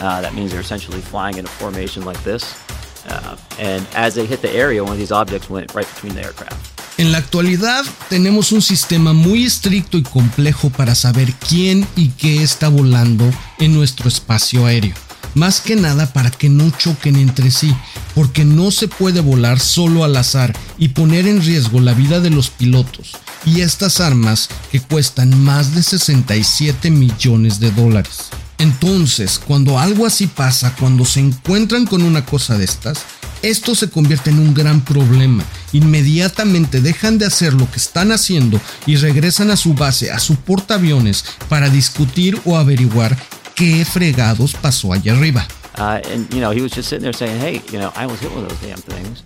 Uh, 0.00 0.20
that 0.20 0.34
means 0.34 0.50
they're 0.50 0.60
essentially 0.60 1.00
flying 1.00 1.38
in 1.38 1.44
a 1.44 1.48
formation 1.48 2.04
like 2.04 2.22
this. 2.24 2.60
Uh, 3.06 3.36
and 3.58 3.86
as 3.94 4.14
they 4.14 4.26
hit 4.26 4.42
the 4.42 4.50
area, 4.50 4.82
one 4.82 4.92
of 4.92 4.98
these 4.98 5.12
objects 5.12 5.48
went 5.48 5.74
right 5.74 5.88
between 5.94 6.14
the 6.14 6.22
aircraft. 6.22 6.70
En 6.96 7.10
la 7.10 7.18
actualidad 7.18 7.84
tenemos 8.08 8.52
un 8.52 8.62
sistema 8.62 9.12
muy 9.12 9.44
estricto 9.44 9.98
y 9.98 10.02
complejo 10.02 10.70
para 10.70 10.94
saber 10.94 11.32
quién 11.48 11.86
y 11.96 12.10
qué 12.10 12.42
está 12.42 12.68
volando 12.68 13.24
en 13.58 13.74
nuestro 13.74 14.08
espacio 14.08 14.64
aéreo. 14.64 14.94
Más 15.34 15.60
que 15.60 15.76
nada 15.76 16.12
para 16.12 16.30
que 16.30 16.48
no 16.48 16.70
choquen 16.70 17.16
entre 17.16 17.50
sí, 17.50 17.74
porque 18.14 18.44
no 18.44 18.70
se 18.70 18.88
puede 18.88 19.20
volar 19.20 19.60
solo 19.60 20.04
al 20.04 20.16
azar 20.16 20.54
y 20.78 20.88
poner 20.88 21.26
en 21.26 21.42
riesgo 21.42 21.80
la 21.80 21.94
vida 21.94 22.20
de 22.20 22.30
los 22.30 22.50
pilotos 22.50 23.16
y 23.46 23.60
estas 23.60 24.00
armas 24.00 24.48
que 24.70 24.80
cuestan 24.80 25.42
más 25.42 25.74
de 25.74 25.82
67 25.82 26.90
millones 26.90 27.60
de 27.60 27.70
dólares. 27.70 28.30
Entonces, 28.58 29.40
cuando 29.44 29.78
algo 29.78 30.06
así 30.06 30.26
pasa, 30.26 30.74
cuando 30.78 31.04
se 31.04 31.20
encuentran 31.20 31.86
con 31.86 32.02
una 32.02 32.24
cosa 32.24 32.56
de 32.56 32.64
estas, 32.64 33.04
esto 33.42 33.74
se 33.74 33.90
convierte 33.90 34.30
en 34.30 34.38
un 34.38 34.54
gran 34.54 34.82
problema. 34.82 35.44
Inmediatamente 35.72 36.80
dejan 36.80 37.18
de 37.18 37.26
hacer 37.26 37.52
lo 37.52 37.70
que 37.70 37.76
están 37.76 38.12
haciendo 38.12 38.60
y 38.86 38.96
regresan 38.96 39.50
a 39.50 39.56
su 39.56 39.74
base, 39.74 40.10
a 40.10 40.18
su 40.18 40.36
portaaviones, 40.36 41.24
para 41.48 41.68
discutir 41.68 42.40
o 42.46 42.56
averiguar 42.56 43.18
qué 43.54 43.84
fregados 43.84 44.54
pasó 44.54 44.92
allá 44.92 45.16
arriba. 45.16 45.46
Uh, 45.76 46.00
and, 46.06 46.32
you 46.32 46.40
know, 46.40 46.50
he 46.50 46.60
was 46.60 46.72
just 46.72 46.88
sitting 46.88 47.02
there 47.02 47.12
saying, 47.12 47.38
hey, 47.40 47.60
you 47.72 47.78
know, 47.78 47.92
I 47.96 48.06
was 48.06 48.20
hit 48.20 48.32
with 48.34 48.48
those 48.48 48.60
damn 48.60 48.78
things. 48.78 49.24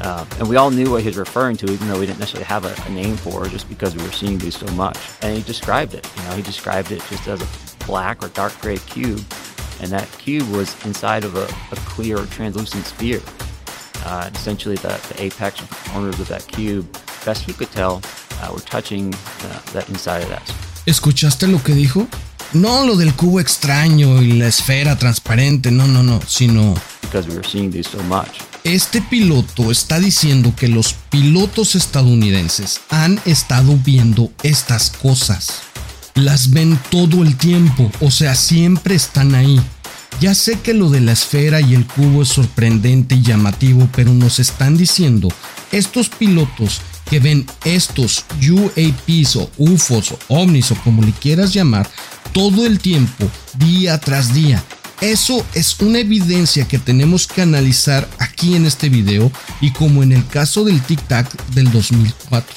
Uh, 0.00 0.24
and 0.38 0.48
we 0.48 0.56
all 0.56 0.70
knew 0.70 0.90
what 0.90 1.02
he 1.02 1.08
was 1.08 1.16
referring 1.16 1.56
to, 1.56 1.70
even 1.70 1.86
though 1.86 1.98
we 1.98 2.06
didn't 2.06 2.18
necessarily 2.18 2.46
have 2.46 2.64
a, 2.64 2.74
a, 2.86 2.90
name 2.90 3.16
for 3.16 3.46
it, 3.46 3.50
just 3.50 3.68
because 3.68 3.94
we 3.94 4.02
were 4.02 4.10
seeing 4.10 4.38
these 4.38 4.56
so 4.56 4.66
much. 4.72 4.98
And 5.20 5.36
he 5.36 5.42
described 5.42 5.94
it. 5.94 6.08
You 6.16 6.22
know, 6.24 6.36
he 6.36 6.42
described 6.42 6.90
it 6.90 7.02
just 7.08 7.28
as 7.28 7.40
a 7.40 7.86
black 7.86 8.22
or 8.24 8.28
dark 8.28 8.58
gray 8.60 8.78
cube, 8.78 9.22
and 9.80 9.90
that 9.90 10.10
cube 10.18 10.48
was 10.50 10.74
inside 10.84 11.24
of 11.24 11.36
a, 11.36 11.44
a 11.44 11.76
clear 11.86 12.18
translucent 12.26 12.84
sphere. 12.86 13.20
Uh, 14.04 14.30
essentially, 14.34 14.76
the, 14.76 14.88
the, 15.08 15.22
apex 15.22 15.60
corners 15.90 16.18
of 16.18 16.26
that 16.26 16.46
cube, 16.48 16.90
best 17.24 17.44
he 17.44 17.52
could 17.52 17.70
tell, 17.70 18.02
uh, 18.40 18.50
were 18.52 18.60
touching 18.60 19.14
uh, 19.14 19.60
that 19.72 19.88
inside 19.88 20.22
of 20.22 20.28
that. 20.30 20.52
¿Escuchaste 20.86 21.46
lo 21.46 21.58
que 21.58 21.74
dijo? 21.74 22.08
No 22.52 22.84
lo 22.84 22.96
del 22.96 23.14
cubo 23.14 23.40
extraño 23.40 24.20
y 24.20 24.32
la 24.32 24.46
esfera 24.46 24.98
transparente, 24.98 25.70
no, 25.70 25.86
no, 25.86 26.02
no, 26.02 26.20
sino... 26.26 26.74
Este 28.64 29.00
piloto 29.00 29.70
está 29.70 29.98
diciendo 29.98 30.52
que 30.54 30.68
los 30.68 30.94
pilotos 31.08 31.74
estadounidenses 31.74 32.82
han 32.90 33.18
estado 33.24 33.78
viendo 33.82 34.30
estas 34.42 34.90
cosas. 34.90 35.62
Las 36.14 36.50
ven 36.50 36.78
todo 36.90 37.22
el 37.22 37.36
tiempo, 37.36 37.90
o 38.00 38.10
sea, 38.10 38.34
siempre 38.34 38.96
están 38.96 39.34
ahí. 39.34 39.58
Ya 40.20 40.34
sé 40.34 40.60
que 40.60 40.74
lo 40.74 40.90
de 40.90 41.00
la 41.00 41.12
esfera 41.12 41.62
y 41.62 41.74
el 41.74 41.86
cubo 41.86 42.22
es 42.22 42.28
sorprendente 42.28 43.14
y 43.14 43.22
llamativo, 43.22 43.88
pero 43.94 44.12
nos 44.12 44.38
están 44.38 44.76
diciendo, 44.76 45.28
estos 45.72 46.10
pilotos 46.10 46.82
que 47.12 47.20
ven 47.20 47.46
estos 47.66 48.24
UAPs 48.40 49.36
o 49.36 49.50
UFOs 49.58 50.12
o 50.12 50.18
ovnis 50.28 50.70
o 50.70 50.76
como 50.76 51.02
le 51.02 51.12
quieras 51.12 51.52
llamar, 51.52 51.86
todo 52.32 52.64
el 52.64 52.78
tiempo, 52.78 53.28
día 53.58 53.98
tras 53.98 54.32
día. 54.32 54.64
Eso 55.02 55.44
es 55.52 55.78
una 55.80 55.98
evidencia 55.98 56.66
que 56.66 56.78
tenemos 56.78 57.26
que 57.26 57.42
analizar 57.42 58.08
aquí 58.18 58.56
en 58.56 58.64
este 58.64 58.88
video 58.88 59.30
y 59.60 59.72
como 59.72 60.02
en 60.02 60.12
el 60.12 60.26
caso 60.26 60.64
del 60.64 60.80
Tic 60.80 61.06
Tac 61.06 61.30
del 61.48 61.70
2004. 61.70 62.56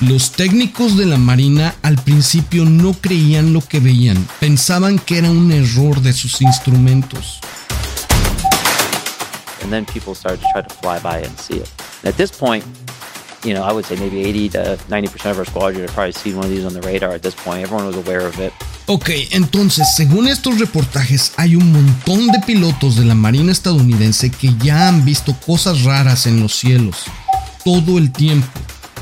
Los 0.00 0.32
técnicos 0.32 0.98
de 0.98 1.06
la 1.06 1.16
Marina 1.16 1.74
al 1.80 1.96
principio 1.96 2.66
no 2.66 2.92
creían 2.92 3.54
lo 3.54 3.62
que 3.62 3.80
veían, 3.80 4.28
pensaban 4.40 4.98
que 4.98 5.16
era 5.16 5.30
un 5.30 5.50
error 5.50 6.02
de 6.02 6.12
sus 6.12 6.42
instrumentos. 6.42 7.40
And 9.70 9.86
then 9.86 9.86
people 9.86 10.16
started 10.16 10.40
to 10.40 10.46
try 10.52 10.62
to 10.62 10.74
fly 10.82 10.98
by 10.98 11.18
and 11.20 11.38
see 11.38 11.54
it. 11.54 11.70
At 12.02 12.16
this 12.16 12.32
point, 12.32 12.64
you 13.44 13.54
know, 13.54 13.62
I 13.62 13.72
would 13.72 13.84
say 13.84 13.94
maybe 13.94 14.24
80 14.24 14.48
to 14.48 14.78
90% 14.88 15.30
of 15.30 15.38
our 15.38 15.44
squadron 15.44 15.82
had 15.82 15.90
probably 15.90 16.10
seen 16.10 16.34
one 16.34 16.46
of 16.46 16.50
these 16.50 16.64
on 16.64 16.74
the 16.74 16.80
radar 16.80 17.12
at 17.12 17.22
this 17.22 17.36
point. 17.36 17.62
Everyone 17.62 17.86
was 17.86 17.96
aware 17.96 18.26
of 18.26 18.40
it. 18.40 18.52
Ok, 18.86 19.10
entonces, 19.30 19.86
según 19.94 20.26
estos 20.26 20.58
reportajes, 20.58 21.34
hay 21.36 21.54
un 21.54 21.70
montón 21.70 22.26
de 22.32 22.40
pilotos 22.40 22.96
de 22.96 23.04
la 23.04 23.14
Marina 23.14 23.52
estadounidense 23.52 24.32
que 24.32 24.52
ya 24.58 24.88
han 24.88 25.04
visto 25.04 25.36
cosas 25.46 25.84
raras 25.84 26.26
en 26.26 26.40
los 26.40 26.56
cielos, 26.56 27.04
todo 27.64 27.96
el 27.96 28.10
tiempo, 28.10 28.48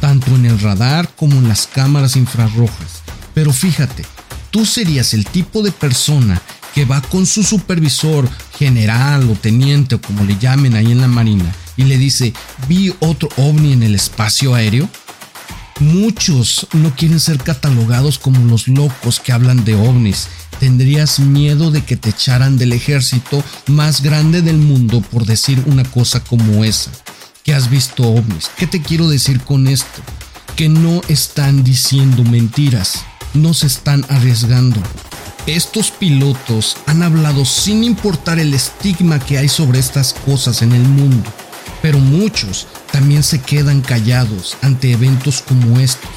tanto 0.02 0.33
en 0.33 0.44
el 0.44 0.61
radar 0.61 1.09
como 1.16 1.38
en 1.38 1.48
las 1.48 1.66
cámaras 1.66 2.14
infrarrojas. 2.14 3.00
Pero 3.33 3.54
fíjate, 3.54 4.04
tú 4.50 4.66
serías 4.66 5.14
el 5.14 5.24
tipo 5.24 5.62
de 5.62 5.72
persona 5.72 6.42
que 6.79 6.85
va 6.85 7.01
con 7.01 7.27
su 7.27 7.43
supervisor, 7.43 8.29
general 8.57 9.29
o 9.29 9.35
teniente 9.35 9.97
o 9.97 10.01
como 10.01 10.23
le 10.23 10.38
llamen 10.38 10.77
ahí 10.77 10.93
en 10.93 11.01
la 11.01 11.09
Marina 11.09 11.53
y 11.77 11.83
le 11.83 11.99
dice, 11.99 12.33
vi 12.69 12.95
otro 13.01 13.29
ovni 13.37 13.73
en 13.73 13.83
el 13.83 13.97
espacio 13.97 14.55
aéreo. 14.55 14.88
Muchos 15.81 16.69
no 16.75 16.95
quieren 16.95 17.19
ser 17.19 17.38
catalogados 17.38 18.21
como 18.21 18.49
los 18.49 18.69
locos 18.69 19.19
que 19.19 19.33
hablan 19.33 19.64
de 19.64 19.75
ovnis. 19.75 20.29
Tendrías 20.61 21.19
miedo 21.19 21.73
de 21.73 21.83
que 21.83 21.97
te 21.97 22.11
echaran 22.11 22.59
del 22.59 22.73
ejército 22.73 23.43
más 23.67 24.01
grande 24.01 24.41
del 24.41 24.59
mundo 24.59 25.01
por 25.01 25.27
decir 25.27 25.61
una 25.67 25.83
cosa 25.83 26.23
como 26.23 26.62
esa. 26.62 26.93
Que 27.43 27.55
has 27.55 27.69
visto 27.71 28.05
ovnis. 28.05 28.53
¿Qué 28.57 28.69
te 28.69 28.81
quiero 28.81 29.09
decir 29.09 29.41
con 29.41 29.67
esto? 29.67 30.01
Que 30.55 30.69
no 30.69 31.01
están 31.09 31.64
diciendo 31.64 32.23
mentiras. 32.23 33.01
No 33.35 33.53
se 33.53 33.67
están 33.67 34.07
arriesgando. 34.09 34.81
Estos 35.49 35.91
pilotos 35.91 36.77
han 36.87 37.03
hablado 37.03 37.45
sin 37.45 37.83
importar 37.83 38.39
el 38.39 38.55
estigma 38.55 39.19
que 39.19 39.39
hay 39.39 39.49
sobre 39.49 39.81
estas 39.81 40.13
cosas 40.13 40.63
en 40.63 40.73
el 40.73 40.83
mundo 40.83 41.29
pero 41.83 41.99
muchos 41.99 42.67
también 42.91 43.23
se 43.23 43.41
quedan 43.41 43.81
callados 43.81 44.57
ante 44.63 44.93
eventos 44.93 45.43
como 45.43 45.79
estos. 45.79 46.11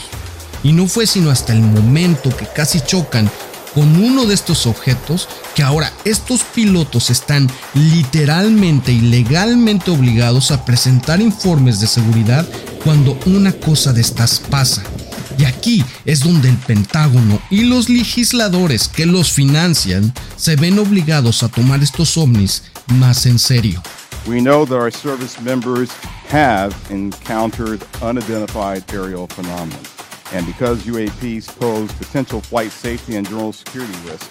Y 0.63 0.73
no 0.73 0.87
fue 0.87 1.07
sino 1.07 1.31
hasta 1.31 1.53
el 1.53 1.61
momento 1.61 2.35
que 2.35 2.45
casi 2.45 2.79
chocan 2.81 3.29
con 3.73 4.03
uno 4.03 4.25
de 4.25 4.33
estos 4.33 4.65
objetos 4.67 5.27
que 5.55 5.63
ahora 5.63 5.91
estos 6.03 6.43
pilotos 6.43 7.09
están 7.09 7.49
literalmente 7.73 8.91
y 8.91 8.99
legalmente 8.99 9.91
obligados 9.91 10.51
a 10.51 10.65
presentar 10.65 11.21
informes 11.21 11.79
de 11.79 11.87
seguridad 11.87 12.47
cuando 12.83 13.17
una 13.25 13.53
cosa 13.53 13.93
de 13.93 14.01
estas 14.01 14.39
pasa. 14.39 14.83
Y 15.41 15.45
aquí 15.45 15.83
es 16.05 16.19
donde 16.19 16.49
el 16.49 16.57
Pentágono 16.57 17.41
y 17.49 17.63
los 17.63 17.89
legisladores 17.89 18.87
que 18.87 19.07
los 19.07 19.31
financian 19.31 20.13
se 20.35 20.55
ven 20.55 20.77
obligados 20.77 21.41
a 21.41 21.49
tomar 21.49 21.81
estos 21.81 22.15
ovnis 22.15 22.63
más 22.99 23.25
en 23.25 23.39
serio. 23.39 23.81
We 24.27 24.39
know 24.39 24.65
that 24.67 24.75
our 24.75 24.91
service 24.91 25.41
members 25.41 25.89
have 26.29 26.75
encountered 26.91 27.81
unidentified 28.03 28.83
aerial 28.93 29.25
phenomena. 29.29 29.79
And 30.31 30.45
because 30.45 30.85
UAPs 30.85 31.47
pose 31.59 31.91
potential 31.93 32.39
flight 32.39 32.71
safety 32.71 33.15
and 33.15 33.27
general 33.27 33.51
security 33.51 33.97
risks, 34.05 34.29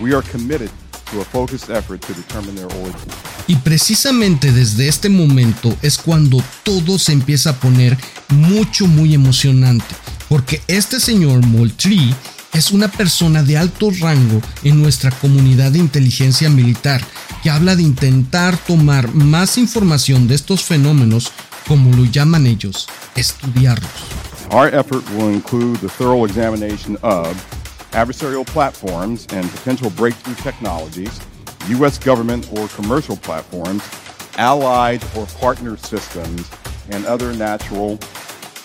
we 0.00 0.12
are 0.12 0.22
committed 0.32 0.72
to 1.10 1.20
a 1.20 1.24
focused 1.24 1.70
effort 1.70 2.00
to 2.06 2.12
determine 2.14 2.54
their 2.54 2.66
origin. 2.82 3.08
Y 3.46 3.56
precisamente 3.56 4.52
desde 4.52 4.88
este 4.88 5.08
momento 5.08 5.76
es 5.82 5.98
cuando 5.98 6.42
todo 6.62 6.98
se 6.98 7.12
empieza 7.12 7.50
a 7.50 7.56
poner 7.56 7.96
mucho, 8.28 8.86
muy 8.86 9.14
emocionante. 9.14 9.94
Porque 10.28 10.62
este 10.68 11.00
señor 11.00 11.44
Moultrie 11.46 12.14
es 12.52 12.70
una 12.70 12.88
persona 12.88 13.42
de 13.42 13.58
alto 13.58 13.90
rango 14.00 14.40
en 14.62 14.80
nuestra 14.80 15.10
comunidad 15.10 15.72
de 15.72 15.78
inteligencia 15.78 16.48
militar 16.48 17.00
que 17.42 17.50
habla 17.50 17.76
de 17.76 17.82
intentar 17.82 18.56
tomar 18.56 19.12
más 19.14 19.58
información 19.58 20.28
de 20.28 20.34
estos 20.34 20.62
fenómenos, 20.62 21.32
como 21.66 21.94
lo 21.96 22.04
llaman 22.04 22.46
ellos, 22.46 22.88
estudiarlos. 23.16 23.90
Our 24.52 24.74
effort 24.74 25.08
will 25.16 25.32
include 25.32 25.78
the 25.78 25.88
thorough 25.88 26.26
examination 26.26 26.98
of 27.02 27.36
adversarial 27.92 28.46
platforms 28.46 29.26
and 29.30 29.50
potential 29.50 29.90
breakthrough 29.90 30.34
technologies, 30.36 31.20
U.S. 31.68 31.98
government 31.98 32.48
or 32.56 32.68
commercial 32.68 33.16
platforms, 33.16 33.82
allied 34.36 35.02
or 35.16 35.26
partner 35.26 35.76
systems, 35.76 36.50
and 36.90 37.04
other 37.06 37.32
natural 37.34 37.98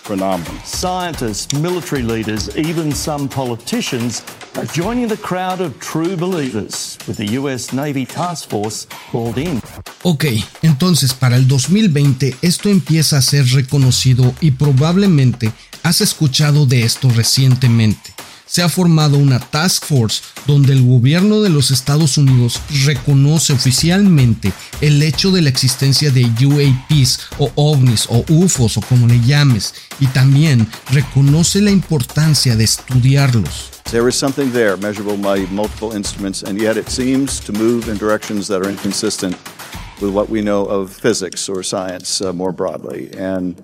phenomenon. 0.05 0.59
Scientists, 0.63 1.53
military 1.59 2.03
leaders, 2.03 2.55
even 2.55 2.91
some 2.91 3.27
politicians 3.27 4.23
are 4.55 4.65
joining 4.65 5.07
the 5.07 5.17
crowd 5.17 5.59
of 5.59 5.77
true 5.79 6.15
believers 6.15 6.97
with 7.07 7.17
the 7.17 7.33
US 7.39 7.73
Navy 7.73 8.05
Task 8.05 8.49
Force 8.49 8.87
called 9.11 9.37
in. 9.37 9.61
Ok, 10.03 10.25
entonces 10.61 11.13
para 11.13 11.35
el 11.35 11.47
2020 11.47 12.35
esto 12.41 12.69
empieza 12.69 13.17
a 13.17 13.21
ser 13.21 13.45
reconocido 13.47 14.33
y 14.39 14.51
probablemente 14.51 15.51
has 15.83 16.01
escuchado 16.01 16.65
de 16.67 16.83
esto 16.83 17.09
recientemente 17.09 18.14
se 18.45 18.61
ha 18.61 18.69
formado 18.69 19.17
una 19.17 19.39
task 19.39 19.85
force 19.85 20.21
donde 20.47 20.73
el 20.73 20.85
gobierno 20.85 21.41
de 21.41 21.49
los 21.49 21.71
Estados 21.71 22.17
Unidos 22.17 22.59
reconoce 22.85 23.53
oficialmente 23.53 24.53
el 24.81 25.01
hecho 25.01 25.31
de 25.31 25.41
la 25.41 25.49
existencia 25.49 26.11
de 26.11 26.25
UAPs 26.45 27.19
o 27.39 27.51
ovnis 27.55 28.07
o 28.09 28.23
UFOs 28.29 28.77
o 28.77 28.81
como 28.81 29.07
le 29.07 29.19
llames 29.21 29.73
y 29.99 30.07
también 30.07 30.67
reconoce 30.91 31.61
la 31.61 31.71
importancia 31.71 32.55
de 32.55 32.63
estudiarlos. 32.63 33.71
There 33.91 34.09
is 34.09 34.15
something 34.15 34.51
there 34.51 34.75
measurable 34.77 35.17
by 35.17 35.45
multiple 35.51 35.95
instruments 35.95 36.43
and 36.43 36.59
yet 36.59 36.77
it 36.77 36.89
seems 36.89 37.39
to 37.41 37.53
move 37.53 37.89
in 37.89 37.97
directions 37.97 38.47
that 38.47 38.61
are 38.61 38.69
inconsistent 38.69 39.35
with 40.01 40.11
what 40.11 40.29
we 40.29 40.41
know 40.41 40.65
of 40.65 40.91
physics 40.91 41.47
or 41.47 41.63
science 41.63 42.21
uh, 42.21 42.33
more 42.33 42.51
broadly 42.51 43.09
and 43.17 43.61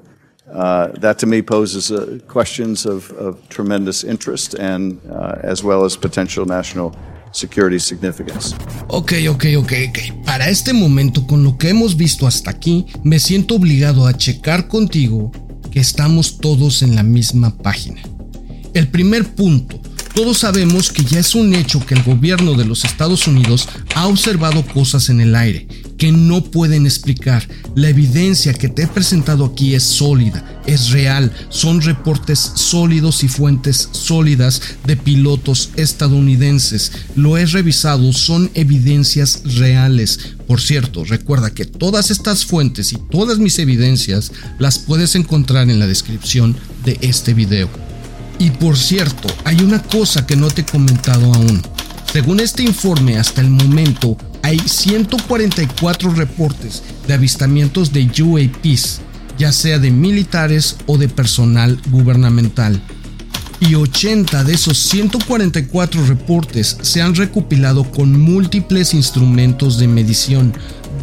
Uh, 0.54 0.88
that 1.00 1.18
to 1.18 1.26
me 1.26 1.42
poses 1.42 1.92
uh, 1.92 2.20
questions 2.28 2.86
of, 2.86 3.10
of, 3.12 3.38
tremendous 3.48 4.04
interest 4.04 4.54
and 4.56 5.00
uh, 5.10 5.38
as 5.44 5.64
well 5.64 5.86
as 5.86 5.96
potential 5.96 6.46
national 6.46 6.94
security 7.32 7.80
significance. 7.80 8.54
Ok, 8.90 9.14
ok, 9.30 9.46
ok, 9.58 9.74
ok. 9.90 10.26
Para 10.26 10.50
este 10.50 10.74
momento, 10.74 11.26
con 11.26 11.44
lo 11.44 11.58
que 11.58 11.70
hemos 11.70 11.96
visto 11.96 12.28
hasta 12.28 12.52
aquí, 12.52 12.86
me 13.04 13.20
siento 13.20 13.56
obligado 13.56 14.06
a 14.06 14.14
checar 14.14 14.68
contigo 14.68 15.32
que 15.72 15.80
estamos 15.80 16.38
todos 16.38 16.82
en 16.82 16.96
la 16.96 17.04
misma 17.04 17.56
página. 17.58 18.02
El 18.74 18.90
primer 18.90 19.34
punto. 19.34 19.80
Todos 20.14 20.40
sabemos 20.40 20.92
que 20.92 21.06
ya 21.06 21.20
es 21.20 21.36
un 21.36 21.54
hecho 21.54 21.86
que 21.86 21.94
el 21.94 22.04
gobierno 22.04 22.56
de 22.56 22.66
los 22.66 22.84
Estados 22.84 23.28
Unidos 23.28 23.68
ha 23.96 24.08
observado 24.08 24.66
cosas 24.66 25.10
en 25.10 25.22
el 25.22 25.36
aire 25.36 25.68
que 26.02 26.12
no 26.12 26.44
pueden 26.44 26.88
explicar. 26.88 27.48
La 27.76 27.90
evidencia 27.90 28.54
que 28.54 28.68
te 28.68 28.82
he 28.82 28.88
presentado 28.88 29.46
aquí 29.46 29.76
es 29.76 29.84
sólida, 29.84 30.64
es 30.66 30.90
real, 30.90 31.32
son 31.50 31.80
reportes 31.80 32.40
sólidos 32.56 33.24
y 33.24 33.28
fuentes 33.28 33.88
sólidas 33.92 34.62
de 34.86 34.98
pilotos 34.98 35.70
estadounidenses. 35.76 36.92
Lo 37.16 37.38
he 37.38 37.46
revisado, 37.46 38.12
son 38.14 38.50
evidencias 38.56 39.44
reales. 39.46 40.20
Por 40.48 40.60
cierto, 40.60 41.06
recuerda 41.06 41.54
que 41.54 41.66
todas 41.66 42.10
estas 42.10 42.46
fuentes 42.46 42.92
y 42.94 42.98
todas 43.12 43.38
mis 43.38 43.60
evidencias 43.60 44.32
las 44.58 44.80
puedes 44.80 45.16
encontrar 45.16 45.70
en 45.70 45.78
la 45.78 45.86
descripción 45.86 46.58
de 46.84 46.98
este 47.02 47.36
video. 47.36 47.91
Y 48.42 48.50
por 48.50 48.76
cierto, 48.76 49.30
hay 49.46 49.62
una 49.62 49.84
cosa 49.84 50.26
que 50.26 50.36
no 50.36 50.50
te 50.50 50.62
he 50.62 50.66
comentado 50.66 51.32
aún. 51.32 51.62
Según 52.12 52.40
este 52.40 52.64
informe, 52.64 53.20
hasta 53.20 53.40
el 53.40 53.52
momento 53.52 54.18
hay 54.42 54.58
144 54.58 56.10
reportes 56.16 56.82
de 57.06 57.14
avistamientos 57.14 57.94
de 57.94 58.10
UAPs, 58.20 59.02
ya 59.38 59.52
sea 59.52 59.78
de 59.78 59.92
militares 59.92 60.78
o 60.88 60.98
de 60.98 61.08
personal 61.08 61.80
gubernamental. 61.92 62.82
Y 63.60 63.76
80 63.76 64.44
de 64.44 64.56
esos 64.56 64.80
144 64.80 66.08
reportes 66.08 66.78
se 66.82 67.00
han 67.00 67.14
recopilado 67.14 67.92
con 67.92 68.20
múltiples 68.20 68.96
instrumentos 68.96 69.78
de 69.78 69.88
medición, 69.88 70.52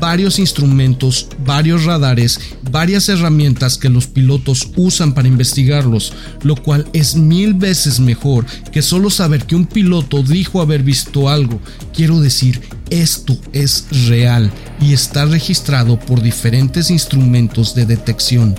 varios 0.00 0.38
instrumentos, 0.38 1.28
varios 1.44 1.84
radares, 1.84 2.40
varias 2.70 3.08
herramientas 3.08 3.78
que 3.78 3.88
los 3.88 4.06
pilotos 4.06 4.70
usan 4.76 5.14
para 5.14 5.28
investigarlos, 5.28 6.12
lo 6.42 6.56
cual 6.56 6.86
es 6.92 7.14
mil 7.16 7.54
veces 7.54 8.00
mejor 8.00 8.46
que 8.72 8.82
solo 8.82 9.10
saber 9.10 9.44
que 9.44 9.56
un 9.56 9.66
piloto 9.66 10.22
dijo 10.22 10.60
haber 10.60 10.82
visto 10.82 11.28
algo. 11.28 11.60
Quiero 11.94 12.20
decir, 12.20 12.60
esto 12.90 13.38
es 13.52 13.86
real 14.08 14.50
y 14.80 14.92
está 14.92 15.24
registrado 15.24 15.98
por 15.98 16.22
diferentes 16.22 16.90
instrumentos 16.90 17.74
de 17.74 17.86
detección. 17.86 18.54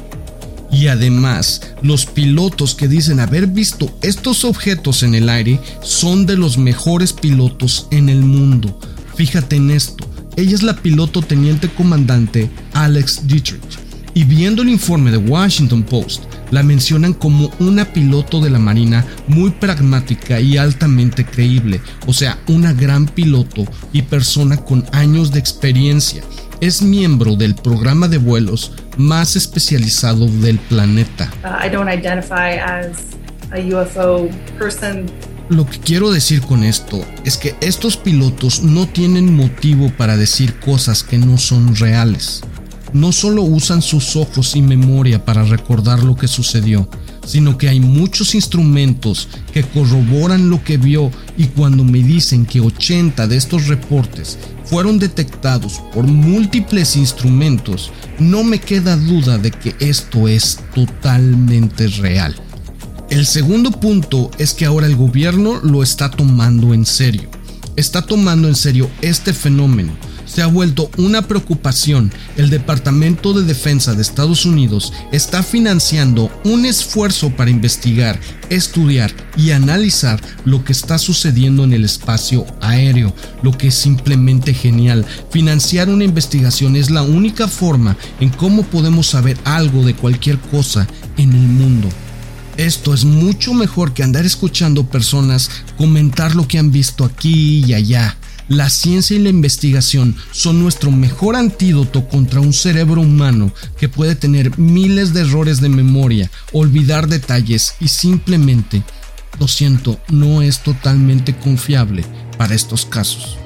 Y 0.71 0.87
además, 0.87 1.61
los 1.81 2.05
pilotos 2.05 2.75
que 2.75 2.87
dicen 2.87 3.19
haber 3.19 3.47
visto 3.47 3.91
estos 4.01 4.45
objetos 4.45 5.01
en 5.03 5.15
el 5.15 5.29
aire 5.29 5.59
son 5.81 6.25
de 6.25 6.37
los 6.37 6.57
mejores 6.57 7.13
pilotos 7.13 7.87
en 7.91 8.09
el 8.09 8.21
mundo. 8.21 8.79
Fíjate 9.15 9.55
en 9.55 9.71
esto, 9.71 10.08
ella 10.39 10.55
es 10.55 10.63
la 10.63 10.75
piloto 10.75 11.21
teniente 11.21 11.69
comandante 11.69 12.49
Alex 12.73 13.27
Dietrich. 13.27 13.79
Y 14.13 14.23
viendo 14.23 14.61
el 14.61 14.69
informe 14.69 15.11
de 15.11 15.17
Washington 15.17 15.83
Post, 15.83 16.23
la 16.51 16.63
mencionan 16.63 17.13
como 17.13 17.51
una 17.59 17.85
piloto 17.85 18.41
de 18.41 18.49
la 18.49 18.57
Marina 18.57 19.05
muy 19.27 19.51
pragmática 19.51 20.39
y 20.39 20.57
altamente 20.57 21.25
creíble, 21.25 21.79
o 22.07 22.13
sea, 22.13 22.39
una 22.47 22.73
gran 22.73 23.05
piloto 23.05 23.65
y 23.93 24.01
persona 24.01 24.57
con 24.57 24.85
años 24.91 25.31
de 25.31 25.39
experiencia. 25.39 26.23
Es 26.59 26.81
miembro 26.81 27.35
del 27.35 27.55
programa 27.55 28.07
de 28.07 28.17
vuelos 28.17 28.73
más 28.97 29.35
especializado 29.35 30.25
del 30.25 30.57
planeta. 30.57 31.31
Uh, 31.43 31.65
I 31.65 31.69
don't 31.69 31.89
identify 31.89 32.57
as 32.57 32.97
a 33.51 33.59
UFO 33.59 34.29
lo 35.49 35.65
que 35.65 35.79
quiero 35.79 36.11
decir 36.11 36.41
con 36.41 36.63
esto 36.63 37.03
es 37.25 37.37
que 37.37 37.55
estos 37.59 37.97
pilotos 37.97 38.61
no 38.61 38.87
tienen 38.87 39.35
motivo 39.35 39.91
para 39.97 40.15
decir 40.15 40.59
cosas 40.59 41.03
que 41.03 41.17
no 41.17 41.37
son 41.37 41.75
reales. 41.75 42.41
No 42.93 43.11
solo 43.11 43.43
usan 43.43 43.81
sus 43.81 44.15
ojos 44.15 44.55
y 44.55 44.61
memoria 44.61 45.25
para 45.25 45.43
recordar 45.43 46.03
lo 46.03 46.15
que 46.15 46.27
sucedió, 46.27 46.87
sino 47.25 47.57
que 47.57 47.69
hay 47.69 47.79
muchos 47.79 48.35
instrumentos 48.35 49.27
que 49.51 49.63
corroboran 49.63 50.49
lo 50.49 50.63
que 50.63 50.77
vio 50.77 51.11
y 51.37 51.45
cuando 51.45 51.83
me 51.83 51.99
dicen 51.99 52.45
que 52.45 52.61
80 52.61 53.27
de 53.27 53.37
estos 53.37 53.67
reportes 53.67 54.37
fueron 54.65 54.99
detectados 54.99 55.81
por 55.93 56.05
múltiples 56.05 56.95
instrumentos, 56.95 57.91
no 58.19 58.43
me 58.43 58.59
queda 58.59 58.95
duda 58.95 59.39
de 59.39 59.51
que 59.51 59.75
esto 59.79 60.27
es 60.27 60.59
totalmente 60.73 61.87
real. 61.87 62.35
El 63.09 63.25
segundo 63.25 63.71
punto 63.71 64.29
es 64.37 64.53
que 64.53 64.65
ahora 64.65 64.85
el 64.85 64.95
gobierno 64.95 65.59
lo 65.63 65.81
está 65.81 66.11
tomando 66.11 66.75
en 66.75 66.85
serio. 66.85 67.27
Está 67.75 68.03
tomando 68.03 68.47
en 68.47 68.53
serio 68.55 68.87
este 69.01 69.33
fenómeno. 69.33 69.93
Se 70.25 70.43
ha 70.43 70.47
vuelto 70.47 70.91
una 70.95 71.23
preocupación. 71.23 72.13
El 72.37 72.51
Departamento 72.51 73.33
de 73.33 73.45
Defensa 73.45 73.95
de 73.95 74.03
Estados 74.03 74.45
Unidos 74.45 74.93
está 75.11 75.41
financiando 75.41 76.29
un 76.43 76.67
esfuerzo 76.67 77.31
para 77.31 77.49
investigar, 77.49 78.19
estudiar 78.51 79.11
y 79.35 79.51
analizar 79.51 80.21
lo 80.45 80.63
que 80.63 80.71
está 80.71 80.99
sucediendo 80.99 81.63
en 81.63 81.73
el 81.73 81.85
espacio 81.85 82.45
aéreo, 82.61 83.15
lo 83.41 83.57
que 83.57 83.69
es 83.69 83.75
simplemente 83.75 84.53
genial. 84.53 85.03
Financiar 85.31 85.89
una 85.89 86.03
investigación 86.03 86.75
es 86.75 86.91
la 86.91 87.01
única 87.01 87.47
forma 87.47 87.97
en 88.19 88.29
cómo 88.29 88.61
podemos 88.61 89.07
saber 89.07 89.35
algo 89.45 89.83
de 89.83 89.95
cualquier 89.95 90.37
cosa 90.37 90.87
en 91.17 91.33
el 91.33 91.47
mundo. 91.47 91.89
Esto 92.59 92.93
es 92.93 93.05
mucho 93.05 93.53
mejor 93.53 93.93
que 93.93 94.03
andar 94.03 94.25
escuchando 94.25 94.85
personas 94.85 95.49
comentar 95.77 96.35
lo 96.35 96.45
que 96.45 96.59
han 96.59 96.73
visto 96.73 97.05
aquí 97.05 97.63
y 97.65 97.73
allá. 97.73 98.17
La 98.49 98.69
ciencia 98.69 99.15
y 99.15 99.19
la 99.19 99.29
investigación 99.29 100.17
son 100.33 100.61
nuestro 100.61 100.91
mejor 100.91 101.37
antídoto 101.37 102.09
contra 102.09 102.41
un 102.41 102.51
cerebro 102.51 102.99
humano 102.99 103.53
que 103.77 103.87
puede 103.87 104.15
tener 104.15 104.59
miles 104.59 105.13
de 105.13 105.21
errores 105.21 105.61
de 105.61 105.69
memoria, 105.69 106.29
olvidar 106.51 107.07
detalles 107.07 107.75
y 107.79 107.87
simplemente, 107.87 108.83
lo 109.39 109.47
siento, 109.47 109.97
no 110.09 110.41
es 110.41 110.59
totalmente 110.59 111.37
confiable 111.37 112.03
para 112.37 112.55
estos 112.55 112.85
casos. 112.85 113.37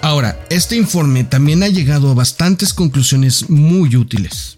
Ahora, 0.00 0.42
este 0.48 0.76
informe 0.76 1.24
también 1.24 1.62
ha 1.62 1.68
llegado 1.68 2.10
a 2.10 2.14
bastantes 2.14 2.72
conclusiones 2.72 3.50
muy 3.50 3.96
útiles. 3.96 4.56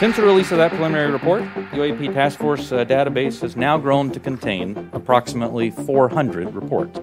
Since 0.00 0.16
the 0.16 0.22
release 0.22 0.50
of 0.50 0.56
that 0.56 0.70
preliminary 0.70 1.12
report, 1.12 1.42
the 1.72 1.76
UAP 1.76 2.14
Task 2.14 2.38
Force 2.38 2.72
uh, 2.72 2.86
database 2.86 3.42
has 3.42 3.54
now 3.54 3.76
grown 3.76 4.10
to 4.12 4.18
contain 4.18 4.88
approximately 4.94 5.70
400 5.72 6.54
reports. 6.54 6.98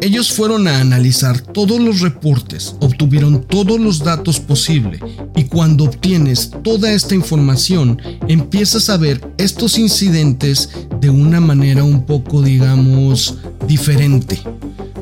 Ellos 0.00 0.32
fueron 0.32 0.66
a 0.66 0.80
analizar 0.80 1.40
todos 1.40 1.78
los 1.78 2.00
reportes, 2.00 2.74
obtuvieron 2.80 3.44
todos 3.44 3.78
los 3.78 4.00
datos 4.00 4.40
posibles 4.40 5.00
y 5.36 5.44
cuando 5.44 5.84
obtienes 5.84 6.50
toda 6.64 6.90
esta 6.90 7.14
información 7.14 8.02
empiezas 8.26 8.90
a 8.90 8.96
ver 8.96 9.20
estos 9.38 9.78
incidentes 9.78 10.88
de 10.98 11.08
una 11.08 11.38
manera 11.38 11.84
un 11.84 12.04
poco, 12.04 12.42
digamos, 12.42 13.38
diferente. 13.68 14.42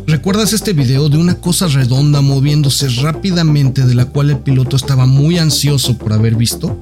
¿Recuerdas 0.06 0.52
este 0.52 0.74
video 0.74 1.08
de 1.08 1.16
una 1.16 1.36
cosa 1.36 1.66
redonda 1.66 2.20
moviéndose 2.20 2.88
rápidamente 3.02 3.86
de 3.86 3.94
la 3.94 4.04
cual 4.04 4.28
el 4.28 4.38
piloto 4.38 4.76
estaba 4.76 5.06
muy 5.06 5.38
ansioso 5.38 5.96
por 5.96 6.12
haber 6.12 6.34
visto? 6.34 6.78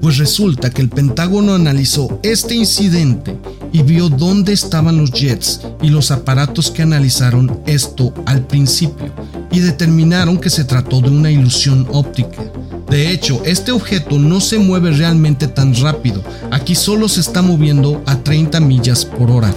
Pues 0.00 0.16
resulta 0.16 0.70
que 0.70 0.80
el 0.80 0.88
Pentágono 0.88 1.52
analizó 1.52 2.20
este 2.22 2.54
incidente 2.54 3.36
y 3.70 3.82
vio 3.82 4.08
dónde 4.08 4.54
estaban 4.54 4.96
los 4.96 5.12
jets 5.12 5.60
y 5.82 5.90
los 5.90 6.10
aparatos 6.10 6.70
que 6.70 6.82
analizaron 6.82 7.60
esto 7.66 8.14
al 8.24 8.46
principio 8.46 9.12
y 9.50 9.60
determinaron 9.60 10.38
que 10.38 10.48
se 10.48 10.64
trató 10.64 11.02
de 11.02 11.10
una 11.10 11.30
ilusión 11.30 11.86
óptica. 11.92 12.42
De 12.88 13.10
hecho, 13.12 13.42
este 13.44 13.72
objeto 13.72 14.18
no 14.18 14.40
se 14.40 14.58
mueve 14.58 14.90
realmente 14.90 15.46
tan 15.46 15.74
rápido, 15.76 16.24
aquí 16.50 16.74
solo 16.74 17.06
se 17.08 17.20
está 17.20 17.42
moviendo 17.42 18.02
a 18.06 18.16
30 18.16 18.58
millas 18.60 19.04
por 19.04 19.30
hora. 19.30 19.54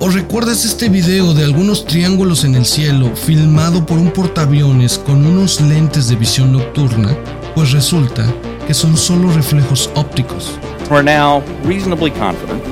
¿O 0.00 0.10
recuerdas 0.10 0.64
este 0.64 0.88
video 0.88 1.34
de 1.34 1.44
algunos 1.44 1.84
triángulos 1.84 2.44
en 2.44 2.54
el 2.54 2.66
cielo 2.66 3.10
filmado 3.16 3.84
por 3.84 3.98
un 3.98 4.12
portaaviones 4.12 4.98
con 4.98 5.26
unos 5.26 5.60
lentes 5.60 6.08
de 6.08 6.14
visión 6.14 6.52
nocturna? 6.52 7.16
Pues 7.56 7.72
resulta 7.72 8.32
que 8.68 8.74
son 8.74 8.98
solo 8.98 9.32
reflejos 9.32 9.90
ópticos. 9.94 10.58
We're 10.90 11.02
now 11.02 11.40
reasonably 11.64 12.10
confident 12.10 12.62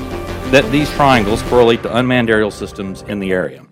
that 0.51 0.63
these 0.71 0.87
triangles 0.91 1.41
correlate 1.49 1.81
to 1.81 1.97
unmanned 1.97 2.29
aerial 2.29 2.51
systems 2.51 3.03
in 3.07 3.19
the 3.19 3.31
area. 3.31 3.65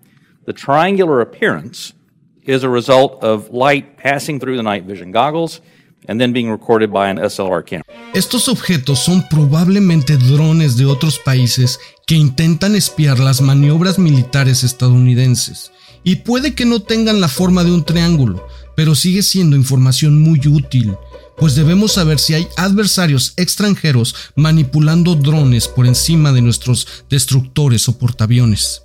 The 0.48 0.54
triangular 0.54 1.22
appearance 1.22 1.94
is 2.42 2.64
a 2.64 2.68
result 2.68 3.24
of 3.24 3.52
light 3.52 3.98
passing 3.98 4.40
through 4.40 4.58
the 4.58 4.64
night 4.64 4.86
vision 4.86 5.12
goggles 5.12 5.62
and 6.08 6.20
then 6.20 6.34
being 6.34 6.50
recorded 6.50 6.92
by 6.92 7.10
an 7.10 7.18
SLR 7.18 7.64
camera. 7.64 7.86
Estos 8.16 8.48
objetos 8.48 8.98
son 8.98 9.24
probablemente 9.30 10.18
drones 10.18 10.78
de 10.78 10.86
otros 10.86 11.20
países 11.20 11.80
que 12.08 12.16
intentan 12.16 12.74
espiar 12.74 13.20
las 13.20 13.42
maniobras 13.42 14.00
militares 14.00 14.64
estadounidenses. 14.64 15.72
Y 16.04 16.18
puede 16.18 16.56
que 16.56 16.66
no 16.66 16.80
tengan 16.80 17.22
la 17.22 17.28
forma 17.28 17.64
de 17.64 17.72
un 17.72 17.84
triángulo, 17.84 18.48
pero 18.76 18.96
sigue 18.96 19.22
siendo 19.22 19.56
información 19.56 20.22
muy 20.22 20.40
útil, 20.48 20.98
pues 21.38 21.56
debemos 21.56 21.94
saber 21.94 22.20
si 22.20 22.34
hay 22.34 22.48
adversarios 22.58 23.34
extranjeros 23.38 24.16
manipulando 24.36 25.16
drones 25.16 25.68
por 25.68 25.86
encima 25.86 26.32
de 26.32 26.42
nuestros 26.42 26.88
destructores 27.10 27.88
o 27.90 27.98
portaaviones. 27.98 28.82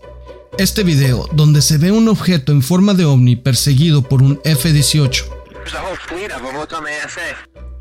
Este 0.59 0.83
video, 0.83 1.29
donde 1.33 1.63
se 1.63 1.79
ve 1.79 1.93
un 1.93 2.09
objeto 2.09 2.53
en 2.53 2.63
forma 2.63 2.95
de 2.95 3.05
ovni 3.05 3.37
perseguido 3.37 4.03
por 4.03 4.23
un 4.23 4.41
F-18, 4.45 5.25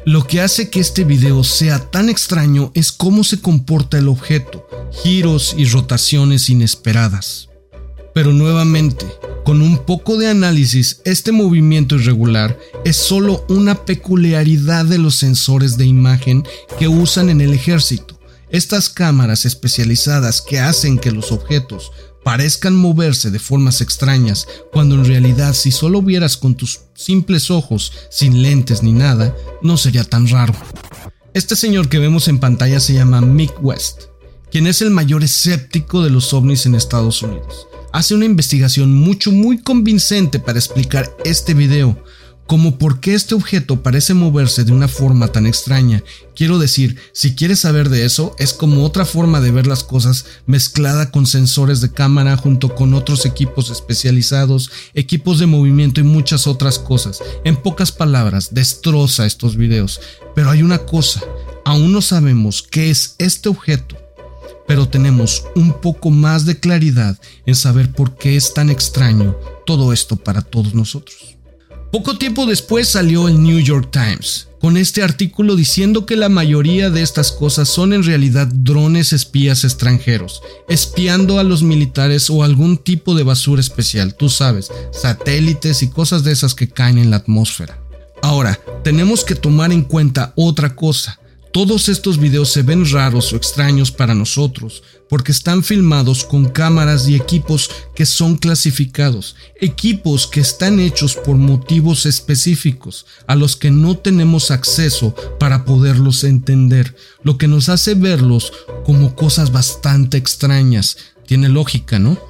lo 0.06 0.26
que 0.26 0.42
hace 0.42 0.70
que 0.70 0.80
este 0.80 1.04
video 1.04 1.44
sea 1.44 1.80
tan 1.92 2.10
extraño 2.10 2.72
es 2.74 2.92
cómo 2.92 3.24
se 3.24 3.42
comporta 3.42 3.98
el 3.98 4.08
objeto, 4.08 4.68
giros 5.04 5.54
y 5.58 5.66
rotaciones 5.66 6.50
inesperadas. 6.50 7.49
Pero 8.20 8.34
nuevamente, 8.34 9.06
con 9.46 9.62
un 9.62 9.78
poco 9.78 10.18
de 10.18 10.28
análisis, 10.28 11.00
este 11.06 11.32
movimiento 11.32 11.96
irregular 11.96 12.60
es 12.84 12.98
solo 12.98 13.46
una 13.48 13.86
peculiaridad 13.86 14.84
de 14.84 14.98
los 14.98 15.16
sensores 15.16 15.78
de 15.78 15.86
imagen 15.86 16.44
que 16.78 16.90
usan 16.90 17.30
en 17.30 17.40
el 17.40 17.54
ejército. 17.54 18.20
Estas 18.50 18.90
cámaras 18.90 19.46
especializadas 19.46 20.42
que 20.42 20.60
hacen 20.60 21.00
que 21.00 21.14
los 21.14 21.32
objetos 21.32 21.94
parezcan 22.22 22.76
moverse 22.76 23.32
de 23.32 23.40
formas 23.40 23.80
extrañas, 23.80 24.48
cuando 24.74 24.96
en 24.96 25.06
realidad 25.06 25.54
si 25.54 25.72
solo 25.72 26.02
vieras 26.02 26.36
con 26.36 26.56
tus 26.56 26.82
simples 26.96 27.50
ojos, 27.50 27.94
sin 28.12 28.42
lentes 28.42 28.84
ni 28.84 28.92
nada, 28.92 29.34
no 29.62 29.78
sería 29.78 30.04
tan 30.04 30.28
raro. 30.28 30.56
Este 31.34 31.56
señor 31.56 31.88
que 31.88 32.00
vemos 32.00 32.28
en 32.28 32.40
pantalla 32.40 32.82
se 32.82 32.96
llama 32.96 33.22
Mick 33.22 33.54
West, 33.64 34.08
quien 34.52 34.68
es 34.68 34.82
el 34.82 34.90
mayor 34.90 35.24
escéptico 35.24 36.04
de 36.04 36.10
los 36.10 36.34
ovnis 36.34 36.66
en 36.66 36.76
Estados 36.76 37.22
Unidos. 37.22 37.69
Hace 37.92 38.14
una 38.14 38.26
investigación 38.26 38.94
mucho 38.94 39.32
muy 39.32 39.58
convincente 39.58 40.40
para 40.40 40.60
explicar 40.60 41.12
este 41.26 41.56
video, 41.56 41.98
como 42.46 42.78
por 42.78 43.00
qué 43.00 43.16
este 43.16 43.34
objeto 43.34 43.82
parece 43.82 44.14
moverse 44.14 44.64
de 44.64 44.72
una 44.72 44.88
forma 44.88 45.30
tan 45.30 45.48
extraña. 45.48 46.04
Quiero 46.36 46.60
decir, 46.60 46.98
si 47.14 47.34
quieres 47.34 47.60
saber 47.60 47.90
de 47.90 48.06
eso, 48.06 48.36
es 48.38 48.54
como 48.54 48.86
otra 48.86 49.06
forma 49.06 49.42
de 49.42 49.50
ver 49.50 49.66
las 49.66 49.84
cosas 49.84 50.26
mezclada 50.46 51.10
con 51.10 51.26
sensores 51.26 51.82
de 51.82 51.92
cámara 51.92 52.38
junto 52.38 52.76
con 52.76 52.94
otros 52.94 53.26
equipos 53.26 53.72
especializados, 53.72 54.70
equipos 54.94 55.40
de 55.40 55.48
movimiento 55.48 56.00
y 56.00 56.04
muchas 56.04 56.46
otras 56.46 56.78
cosas. 56.78 57.24
En 57.44 57.56
pocas 57.56 57.92
palabras, 57.92 58.50
destroza 58.54 59.26
estos 59.26 59.58
videos. 59.58 60.00
Pero 60.36 60.52
hay 60.52 60.62
una 60.62 60.78
cosa, 60.78 61.22
aún 61.66 61.92
no 61.92 62.04
sabemos 62.04 62.62
qué 62.62 62.92
es 62.92 63.16
este 63.18 63.50
objeto 63.50 64.09
pero 64.70 64.88
tenemos 64.88 65.46
un 65.56 65.74
poco 65.74 66.12
más 66.12 66.46
de 66.46 66.60
claridad 66.60 67.18
en 67.48 67.56
saber 67.56 67.92
por 67.92 68.16
qué 68.18 68.36
es 68.36 68.54
tan 68.54 68.70
extraño 68.70 69.36
todo 69.66 69.94
esto 69.94 70.16
para 70.16 70.44
todos 70.44 70.76
nosotros. 70.76 71.38
Poco 71.92 72.20
tiempo 72.20 72.46
después 72.46 72.88
salió 72.88 73.28
el 73.28 73.42
New 73.42 73.58
York 73.62 73.90
Times, 73.92 74.48
con 74.62 74.78
este 74.78 75.02
artículo 75.02 75.56
diciendo 75.56 76.06
que 76.06 76.16
la 76.16 76.30
mayoría 76.30 76.92
de 76.92 77.02
estas 77.02 77.32
cosas 77.32 77.68
son 77.68 77.94
en 77.94 78.04
realidad 78.04 78.46
drones 78.46 79.12
espías 79.12 79.64
extranjeros, 79.64 80.44
espiando 80.68 81.40
a 81.40 81.44
los 81.44 81.64
militares 81.64 82.30
o 82.30 82.44
algún 82.44 82.78
tipo 82.78 83.16
de 83.16 83.24
basura 83.24 83.62
especial, 83.62 84.14
tú 84.14 84.30
sabes, 84.30 84.70
satélites 84.92 85.82
y 85.82 85.88
cosas 85.88 86.24
de 86.24 86.32
esas 86.32 86.54
que 86.54 86.70
caen 86.70 87.00
en 87.00 87.10
la 87.10 87.16
atmósfera. 87.16 87.80
Ahora, 88.22 88.60
tenemos 88.84 89.24
que 89.24 89.34
tomar 89.34 89.72
en 89.72 89.82
cuenta 89.82 90.32
otra 90.36 90.76
cosa. 90.76 91.20
Todos 91.52 91.90
estos 91.90 92.20
videos 92.20 92.52
se 92.52 92.62
ven 92.62 92.88
raros 92.92 93.34
o 93.34 93.36
extraños 93.36 93.92
para 93.92 94.14
nosotros 94.14 94.84
porque 95.10 95.32
están 95.32 95.64
filmados 95.64 96.24
con 96.24 96.48
cámaras 96.48 97.08
y 97.08 97.16
equipos 97.16 97.72
que 97.96 98.06
son 98.06 98.38
clasificados, 98.38 99.36
equipos 99.60 100.28
que 100.28 100.42
están 100.42 100.80
hechos 100.80 101.16
por 101.16 101.38
motivos 101.38 102.06
específicos 102.06 103.08
a 103.26 103.34
los 103.34 103.56
que 103.56 103.72
no 103.72 103.98
tenemos 103.98 104.52
acceso 104.52 105.16
para 105.40 105.66
poderlos 105.66 106.24
entender, 106.24 106.96
lo 107.24 107.40
que 107.40 107.48
nos 107.48 107.68
hace 107.70 107.96
verlos 107.96 108.54
como 108.86 109.16
cosas 109.16 109.52
bastante 109.52 110.18
extrañas. 110.18 110.98
Tiene 111.26 111.50
lógica, 111.50 111.98
¿no? 111.98 112.29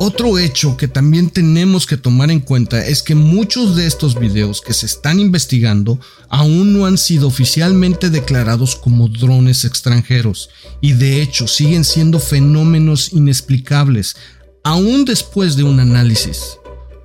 Otro 0.00 0.38
hecho 0.38 0.76
que 0.76 0.86
también 0.86 1.28
tenemos 1.28 1.84
que 1.84 1.96
tomar 1.96 2.30
en 2.30 2.40
cuenta 2.40 2.86
es 2.86 3.02
que 3.02 3.16
muchos 3.16 3.74
de 3.74 3.86
estos 3.86 4.18
videos 4.18 4.60
que 4.60 4.72
se 4.72 4.86
están 4.86 5.18
investigando 5.18 5.98
aún 6.28 6.72
no 6.72 6.86
han 6.86 6.98
sido 6.98 7.26
oficialmente 7.26 8.08
declarados 8.08 8.76
como 8.76 9.08
drones 9.08 9.64
extranjeros 9.64 10.50
y 10.80 10.92
de 10.92 11.20
hecho 11.20 11.48
siguen 11.48 11.84
siendo 11.84 12.20
fenómenos 12.20 13.12
inexplicables 13.12 14.16
aún 14.62 15.04
después 15.04 15.56
de 15.56 15.64
un 15.64 15.80
análisis. 15.80 16.58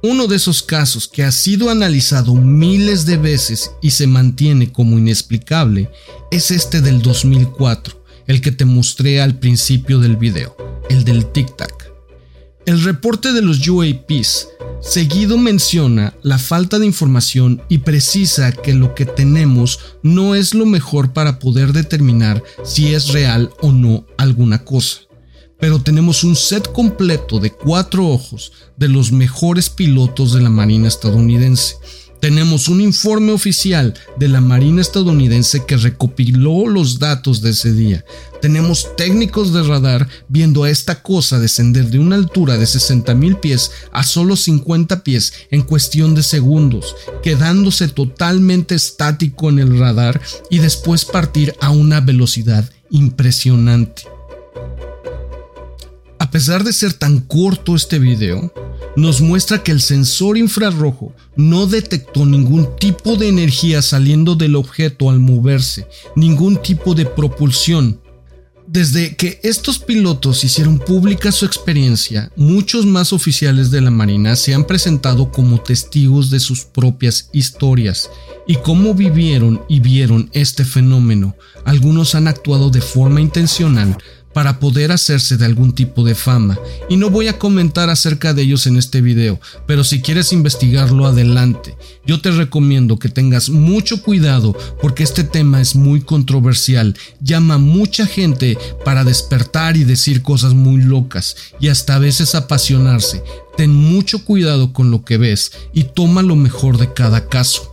Uno 0.04 0.28
de 0.28 0.36
esos 0.36 0.62
casos 0.62 1.08
que 1.08 1.24
ha 1.24 1.32
sido 1.32 1.69
analizado 1.69 2.36
miles 2.36 3.06
de 3.06 3.17
veces 3.17 3.72
y 3.82 3.91
se 3.91 4.06
mantiene 4.06 4.72
como 4.72 5.00
inexplicable 5.00 5.89
es 6.30 6.52
este 6.52 6.82
del 6.82 7.02
2004, 7.02 8.04
el 8.28 8.41
que 8.41 8.52
te 8.52 8.65
mostré 8.65 9.22
al 9.22 9.39
principio 9.39 10.00
del 10.00 10.17
video, 10.17 10.58
el 10.89 11.06
del 11.06 11.32
Tic 11.32 11.56
Tac. 11.56 11.92
El 12.65 12.82
reporte 12.82 13.34
de 13.34 13.41
los 13.41 13.67
UAPs 13.67 14.47
seguido 14.80 15.38
menciona 15.38 16.13
la 16.21 16.38
falta 16.38 16.80
de 16.80 16.86
información 16.86 17.62
y 17.67 17.80
precisa 17.80 18.54
que 18.54 18.73
lo 18.73 18.95
que 18.95 19.06
tenemos 19.06 19.80
no 20.02 20.34
es 20.34 20.54
lo 20.54 20.65
mejor 20.65 21.12
para 21.12 21.39
poder 21.39 21.73
determinar 21.73 22.41
si 22.63 22.93
es 22.93 23.10
real 23.10 23.49
o 23.62 23.73
no 23.73 24.06
alguna 24.17 24.63
cosa. 24.63 25.02
Pero 25.60 25.82
tenemos 25.82 26.23
un 26.23 26.38
set 26.38 26.71
completo 26.71 27.39
de 27.39 27.52
cuatro 27.52 28.08
ojos 28.08 28.54
de 28.78 28.88
los 28.88 29.12
mejores 29.12 29.69
pilotos 29.69 30.32
de 30.32 30.41
la 30.41 30.49
Marina 30.49 30.88
estadounidense. 30.88 31.76
Tenemos 32.23 32.69
un 32.69 32.79
informe 32.79 33.33
oficial 33.33 33.93
de 34.15 34.29
la 34.29 34.39
Marina 34.39 34.79
estadounidense 34.79 35.65
que 35.65 35.75
recopiló 35.75 36.69
los 36.69 36.97
datos 36.97 37.41
de 37.41 37.49
ese 37.49 37.73
día. 37.73 38.05
Tenemos 38.41 38.95
técnicos 38.95 39.51
de 39.51 39.62
radar 39.62 40.07
viendo 40.29 40.63
a 40.63 40.69
esta 40.69 41.03
cosa 41.03 41.38
descender 41.38 41.89
de 41.89 41.99
una 41.99 42.15
altura 42.15 42.57
de 42.57 42.65
60 42.65 43.13
mil 43.15 43.36
pies 43.36 43.71
a 43.91 44.03
solo 44.03 44.38
50 44.38 45.03
pies 45.03 45.33
en 45.51 45.63
cuestión 45.63 46.15
de 46.15 46.23
segundos, 46.23 46.95
quedándose 47.21 47.89
totalmente 47.89 48.73
estático 48.73 49.49
en 49.49 49.59
el 49.59 49.77
radar 49.77 50.21
y 50.49 50.59
después 50.59 51.03
partir 51.03 51.53
a 51.59 51.71
una 51.71 51.99
velocidad 51.99 52.71
impresionante. 52.89 54.12
A 56.34 56.39
pesar 56.41 56.63
de 56.63 56.74
ser 56.74 56.93
tan 56.93 57.19
corto 57.19 57.76
este 57.76 58.00
video, 58.00 58.52
nos 58.96 59.22
muestra 59.22 59.62
que 59.62 59.72
el 59.72 59.80
sensor 59.80 60.36
infrarrojo 60.36 61.13
no 61.36 61.67
detectó 61.67 62.26
ningún 62.26 62.76
tipo 62.78 63.17
de 63.17 63.28
energía 63.28 63.84
saliendo 63.84 64.34
del 64.34 64.56
objeto 64.56 65.12
al 65.12 65.19
moverse, 65.19 65.88
ningún 66.15 66.58
tipo 66.58 66.96
de 66.96 67.06
propulsión. 67.06 68.02
Desde 68.65 69.15
que 69.15 69.39
estos 69.43 69.78
pilotos 69.78 70.43
hicieron 70.43 70.80
pública 70.80 71.32
su 71.32 71.46
experiencia, 71.46 72.32
muchos 72.36 72.88
más 72.88 73.13
oficiales 73.13 73.69
de 73.69 73.82
la 73.82 73.91
Marina 73.91 74.36
se 74.36 74.56
han 74.56 74.65
presentado 74.65 75.32
como 75.32 75.62
testigos 75.62 76.32
de 76.32 76.39
sus 76.39 76.63
propias 76.63 77.30
historias 77.32 78.10
y 78.48 78.56
cómo 78.56 78.96
vivieron 78.96 79.62
y 79.69 79.82
vieron 79.82 80.32
este 80.34 80.65
fenómeno. 80.65 81.36
Algunos 81.63 82.15
han 82.15 82.28
actuado 82.28 82.72
de 82.72 82.82
forma 82.82 83.22
intencional 83.22 83.98
para 84.34 84.60
poder 84.60 84.91
hacerse 84.91 85.38
de 85.38 85.46
algún 85.46 85.74
tipo 85.74 86.04
de 86.04 86.15
fama, 86.15 86.58
y 86.89 86.98
no 86.98 87.10
voy 87.10 87.28
a 87.28 87.38
comentar 87.39 87.89
acerca 87.89 88.34
de 88.34 88.41
ellos 88.41 88.67
en 88.67 88.78
este 88.78 89.02
video, 89.02 89.39
pero 89.65 89.84
si 89.84 90.02
quieres 90.02 90.34
investigarlo 90.34 91.06
adelante. 91.06 91.76
Yo 92.06 92.19
te 92.19 92.32
recomiendo 92.32 93.00
que 93.00 93.10
tengas 93.10 93.50
mucho 93.50 94.02
cuidado 94.02 94.58
porque 94.82 95.04
este 95.04 95.24
tema 95.24 95.62
es 95.62 95.76
muy 95.76 96.02
controversial, 96.02 96.98
llama 97.22 97.56
a 97.56 97.60
mucha 97.60 98.06
gente 98.06 98.58
para 98.84 99.04
despertar 99.04 99.78
y 99.78 99.86
decir 99.86 100.22
cosas 100.22 100.54
muy 100.54 100.82
locas 100.82 101.36
y 101.60 101.69
hasta 101.69 101.96
a 101.96 102.00
veces 102.00 102.36
apasionarse. 102.36 103.24
Ten 103.56 103.74
mucho 103.74 104.26
cuidado 104.26 104.74
con 104.74 104.91
lo 104.91 105.06
que 105.06 105.17
ves 105.17 105.52
y 105.74 105.84
toma 105.84 106.24
lo 106.24 106.36
mejor 106.36 106.78
de 106.78 106.91
cada 106.93 107.30
caso. 107.30 107.72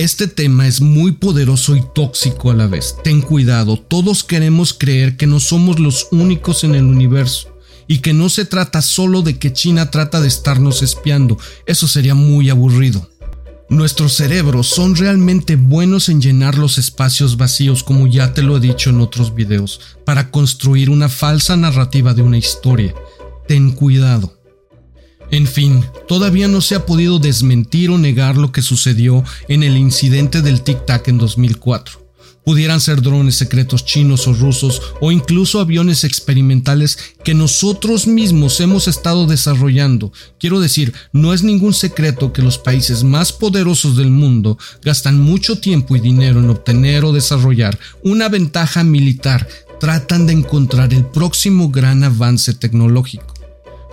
Este 0.00 0.28
tema 0.28 0.66
es 0.66 0.80
muy 0.80 1.12
poderoso 1.12 1.76
y 1.76 1.84
tóxico 1.94 2.50
a 2.50 2.54
la 2.54 2.66
vez. 2.66 2.96
Ten 3.04 3.20
cuidado, 3.20 3.76
todos 3.76 4.24
queremos 4.24 4.72
creer 4.72 5.18
que 5.18 5.26
no 5.26 5.40
somos 5.40 5.78
los 5.78 6.08
únicos 6.10 6.64
en 6.64 6.74
el 6.74 6.84
universo 6.84 7.54
y 7.86 7.98
que 7.98 8.14
no 8.14 8.30
se 8.30 8.46
trata 8.46 8.80
solo 8.80 9.20
de 9.20 9.38
que 9.38 9.52
China 9.52 9.90
trata 9.90 10.22
de 10.22 10.28
estarnos 10.28 10.80
espiando. 10.80 11.36
Eso 11.66 11.86
sería 11.86 12.14
muy 12.14 12.48
aburrido. 12.48 13.10
Nuestros 13.68 14.14
cerebros 14.14 14.68
son 14.68 14.96
realmente 14.96 15.56
buenos 15.56 16.08
en 16.08 16.22
llenar 16.22 16.56
los 16.56 16.78
espacios 16.78 17.36
vacíos, 17.36 17.84
como 17.84 18.06
ya 18.06 18.32
te 18.32 18.40
lo 18.40 18.56
he 18.56 18.60
dicho 18.60 18.88
en 18.88 19.02
otros 19.02 19.34
videos, 19.34 19.82
para 20.06 20.30
construir 20.30 20.88
una 20.88 21.10
falsa 21.10 21.58
narrativa 21.58 22.14
de 22.14 22.22
una 22.22 22.38
historia. 22.38 22.94
Ten 23.46 23.72
cuidado. 23.72 24.39
En 25.30 25.46
fin, 25.46 25.84
todavía 26.08 26.48
no 26.48 26.60
se 26.60 26.74
ha 26.74 26.86
podido 26.86 27.20
desmentir 27.20 27.90
o 27.90 27.98
negar 27.98 28.36
lo 28.36 28.50
que 28.50 28.62
sucedió 28.62 29.22
en 29.48 29.62
el 29.62 29.76
incidente 29.76 30.42
del 30.42 30.62
Tic 30.62 30.84
Tac 30.86 31.06
en 31.06 31.18
2004. 31.18 32.00
Pudieran 32.44 32.80
ser 32.80 33.00
drones 33.00 33.36
secretos 33.36 33.84
chinos 33.84 34.26
o 34.26 34.32
rusos 34.32 34.82
o 35.00 35.12
incluso 35.12 35.60
aviones 35.60 36.02
experimentales 36.02 36.98
que 37.22 37.34
nosotros 37.34 38.08
mismos 38.08 38.58
hemos 38.60 38.88
estado 38.88 39.26
desarrollando. 39.26 40.12
Quiero 40.40 40.58
decir, 40.58 40.92
no 41.12 41.32
es 41.32 41.44
ningún 41.44 41.74
secreto 41.74 42.32
que 42.32 42.42
los 42.42 42.58
países 42.58 43.04
más 43.04 43.30
poderosos 43.32 43.96
del 43.96 44.10
mundo 44.10 44.58
gastan 44.82 45.20
mucho 45.20 45.60
tiempo 45.60 45.94
y 45.94 46.00
dinero 46.00 46.40
en 46.40 46.50
obtener 46.50 47.04
o 47.04 47.12
desarrollar 47.12 47.78
una 48.02 48.28
ventaja 48.28 48.82
militar. 48.82 49.46
Tratan 49.78 50.26
de 50.26 50.32
encontrar 50.32 50.92
el 50.92 51.04
próximo 51.04 51.70
gran 51.70 52.02
avance 52.02 52.52
tecnológico. 52.54 53.29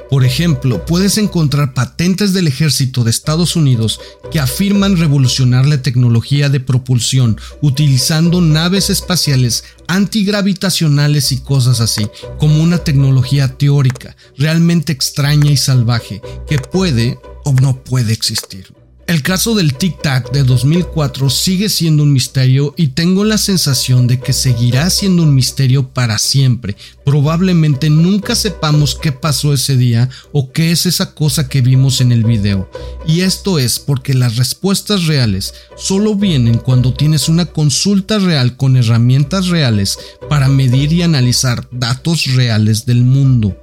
Por 0.10 0.24
ejemplo, 0.24 0.86
puedes 0.86 1.18
encontrar 1.18 1.74
patentes 1.74 2.32
del 2.32 2.48
ejército 2.48 3.04
de 3.04 3.10
Estados 3.10 3.56
Unidos 3.56 4.00
que 4.32 4.40
afirman 4.40 4.98
revolucionar 4.98 5.66
la 5.66 5.82
tecnología 5.82 6.50
de 6.50 6.60
propulsión 6.60 7.38
utilizando 7.62 8.40
naves 8.40 8.90
espaciales 8.90 9.66
antigravitacionales 9.88 11.32
y 11.32 11.40
cosas 11.40 11.82
así, 11.82 12.08
como 12.40 12.62
una 12.64 12.78
tecnología 12.78 13.58
teórica, 13.58 14.16
realmente 14.38 14.94
extraña 14.94 15.52
y 15.52 15.58
salvaje, 15.58 16.22
que 16.48 16.58
puede 16.58 17.20
o 17.44 17.54
no 17.54 17.84
puede 17.84 18.14
existir. 18.14 18.77
El 19.08 19.24
caso 19.24 19.56
del 19.56 19.74
Tic 19.74 20.02
Tac 20.02 20.34
de 20.34 20.44
2004 20.44 21.30
sigue 21.30 21.70
siendo 21.70 22.04
un 22.04 22.12
misterio 22.12 22.74
y 22.76 22.90
tengo 22.90 23.24
la 23.24 23.38
sensación 23.38 24.06
de 24.06 24.20
que 24.20 24.34
seguirá 24.34 24.90
siendo 24.90 25.24
un 25.24 25.34
misterio 25.34 25.88
para 25.88 26.18
siempre. 26.18 26.76
Probablemente 27.06 27.90
nunca 27.90 28.36
sepamos 28.36 28.96
qué 28.96 29.14
pasó 29.14 29.54
ese 29.54 29.78
día 29.78 30.10
o 30.34 30.52
qué 30.52 30.72
es 30.72 30.86
esa 30.86 31.16
cosa 31.16 31.48
que 31.48 31.62
vimos 31.62 32.02
en 32.02 32.12
el 32.12 32.26
video. 32.26 32.70
Y 33.08 33.22
esto 33.22 33.60
es 33.60 33.80
porque 33.80 34.14
las 34.14 34.36
respuestas 34.36 35.06
reales 35.06 35.54
solo 35.78 36.16
vienen 36.16 36.58
cuando 36.58 36.94
tienes 36.94 37.30
una 37.30 37.46
consulta 37.46 38.20
real 38.20 38.58
con 38.58 38.76
herramientas 38.76 39.48
reales 39.48 39.98
para 40.30 40.50
medir 40.50 40.92
y 40.92 41.04
analizar 41.04 41.70
datos 41.72 42.26
reales 42.36 42.86
del 42.86 43.06
mundo. 43.06 43.56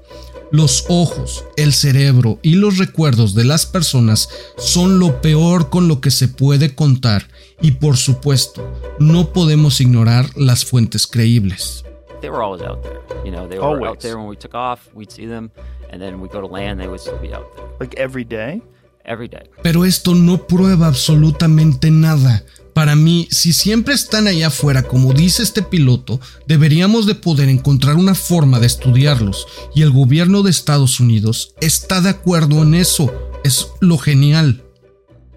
Los 0.55 0.85
ojos, 0.89 1.45
el 1.57 1.73
cerebro 1.73 2.39
y 2.41 2.55
los 2.55 2.79
recuerdos 2.79 3.35
de 3.35 3.43
las 3.43 3.67
personas 3.67 4.29
son 4.57 5.01
lo 5.01 5.21
peor 5.21 5.69
con 5.69 5.89
lo 5.89 6.01
que 6.01 6.13
se 6.13 6.29
puede 6.29 6.77
contar 6.77 7.25
y 7.61 7.73
por 7.73 7.97
supuesto 7.97 8.63
no 9.01 9.33
podemos 9.33 9.81
ignorar 9.81 10.27
las 10.37 10.65
fuentes 10.65 11.09
creíbles. 11.09 11.85
They 12.21 12.31
were 12.31 12.41
always 12.41 12.63
out 12.63 12.85
there. 12.85 13.01
You 13.25 13.33
know, 13.33 13.49
they 13.49 13.59
were 13.59 13.85
out 13.85 13.99
there 13.99 14.17
when 14.17 14.29
we 14.29 14.37
took 14.37 14.55
off, 14.55 14.89
we'd 14.95 15.11
see 15.11 15.27
them, 15.27 15.51
and 15.91 16.01
then 16.01 16.21
we 16.21 16.29
go 16.29 16.41
to 16.41 16.47
land, 16.47 16.79
they 16.79 16.87
would 16.87 17.01
still 17.01 17.19
be 17.19 17.35
out 17.35 17.53
there. 17.57 17.67
Like 17.81 17.99
every 17.99 18.25
day? 18.25 18.63
Every 19.05 19.29
day. 19.29 19.43
Pero 19.63 19.85
esto 19.85 20.15
no 20.15 20.47
prueba 20.47 20.87
absolutamente 20.87 21.91
nada. 21.91 22.45
Para 22.73 22.97
mí, 22.97 23.29
si 23.31 23.53
siempre 23.53 23.95
están 23.95 24.27
allá 24.27 24.49
afuera 24.49 24.83
como 24.83 25.13
dice 25.13 25.43
este 25.43 25.63
piloto, 25.63 26.21
deberíamos 26.47 27.07
de 27.07 27.15
poder 27.15 27.49
encontrar 27.49 27.95
una 27.95 28.17
forma 28.17 28.59
de 28.59 28.67
estudiarlos 28.67 29.47
y 29.75 29.83
el 29.83 29.93
gobierno 29.93 30.43
de 30.43 30.51
Estados 30.51 30.99
Unidos 30.99 31.55
está 31.61 32.01
de 32.01 32.11
acuerdo 32.11 32.63
en 32.63 32.75
eso. 32.75 33.13
Es 33.45 33.69
lo 33.81 33.97
genial. 33.99 34.65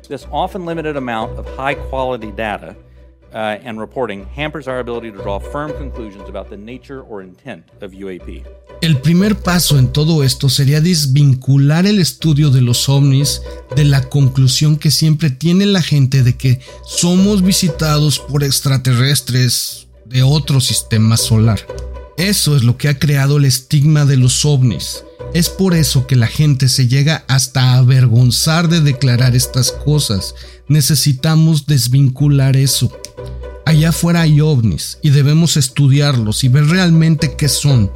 This 0.08 0.26
often 0.32 0.66
limited 0.66 0.96
amount 0.96 1.38
of 1.38 1.46
high 1.58 1.76
quality 1.90 2.32
data 2.32 2.76
uh, 3.38 3.60
and 3.64 3.80
reporting 3.80 4.26
hampers 4.36 4.68
our 4.68 4.80
ability 4.80 5.12
to 5.12 5.18
draw 5.22 5.40
firm 5.40 5.72
conclusions 5.74 6.28
about 6.28 6.50
the 6.50 6.58
nature 6.58 7.02
or 7.02 7.22
intent 7.22 7.64
of 7.82 7.92
UAP. 7.92 8.44
El 8.82 8.98
primer 8.98 9.36
paso 9.36 9.78
en 9.78 9.92
todo 9.92 10.24
esto 10.24 10.50
sería 10.50 10.82
desvincular 10.82 11.86
el 11.86 12.00
estudio 12.00 12.50
de 12.50 12.62
los 12.62 12.90
ovnis 12.90 13.42
de 13.76 13.86
la 13.86 14.10
conclusión 14.10 14.78
que 14.78 14.92
siempre 14.92 15.30
tiene 15.30 15.66
la 15.66 15.82
gente 15.82 16.24
de 16.24 16.36
que 16.36 16.60
somos 16.86 17.44
visitados 17.44 18.20
por 18.20 18.44
extraterrestres 18.44 19.88
de 20.06 20.24
otro 20.24 20.60
sistema 20.60 21.18
solar. 21.18 21.60
Eso 22.18 22.56
es 22.56 22.64
lo 22.64 22.78
que 22.78 22.90
ha 22.90 23.00
creado 23.00 23.38
el 23.38 23.46
estigma 23.46 24.06
de 24.06 24.18
los 24.18 24.44
ovnis. 24.46 25.04
Es 25.34 25.50
por 25.50 25.76
eso 25.76 26.08
que 26.08 26.16
la 26.16 26.28
gente 26.28 26.68
se 26.68 26.88
llega 26.88 27.24
hasta 27.28 27.74
avergonzar 27.74 28.70
de 28.70 28.82
declarar 28.82 29.36
estas 29.36 29.72
cosas. 29.72 30.36
Necesitamos 30.68 31.68
desvincular 31.68 32.58
eso. 32.58 32.92
Allá 33.66 33.90
afuera 33.90 34.22
hay 34.22 34.42
ovnis 34.42 34.98
y 35.02 35.12
debemos 35.12 35.58
estudiarlos 35.58 36.44
y 36.44 36.48
ver 36.48 36.66
realmente 36.66 37.36
qué 37.38 37.50
son 37.50 37.92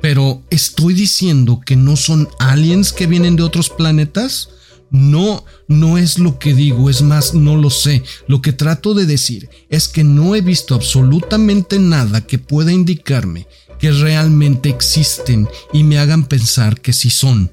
pero 0.00 0.42
¿estoy 0.50 0.94
diciendo 0.94 1.60
que 1.64 1.76
no 1.76 1.96
son 1.96 2.28
aliens 2.38 2.92
que 2.92 3.06
vienen 3.06 3.36
de 3.36 3.42
otros 3.42 3.68
planetas? 3.68 4.48
No, 4.90 5.44
no 5.68 5.98
es 5.98 6.18
lo 6.18 6.38
que 6.38 6.52
digo, 6.52 6.90
es 6.90 7.02
más, 7.02 7.34
no 7.34 7.56
lo 7.56 7.70
sé. 7.70 8.02
Lo 8.26 8.42
que 8.42 8.52
trato 8.52 8.94
de 8.94 9.06
decir 9.06 9.48
es 9.68 9.88
que 9.88 10.02
no 10.02 10.34
he 10.34 10.40
visto 10.40 10.74
absolutamente 10.74 11.78
nada 11.78 12.20
que 12.20 12.38
pueda 12.38 12.72
indicarme 12.72 13.46
que 13.78 13.90
realmente 13.90 14.68
existen 14.68 15.48
y 15.72 15.84
me 15.84 15.98
hagan 15.98 16.24
pensar 16.24 16.80
que 16.80 16.92
sí 16.92 17.10
son. 17.10 17.50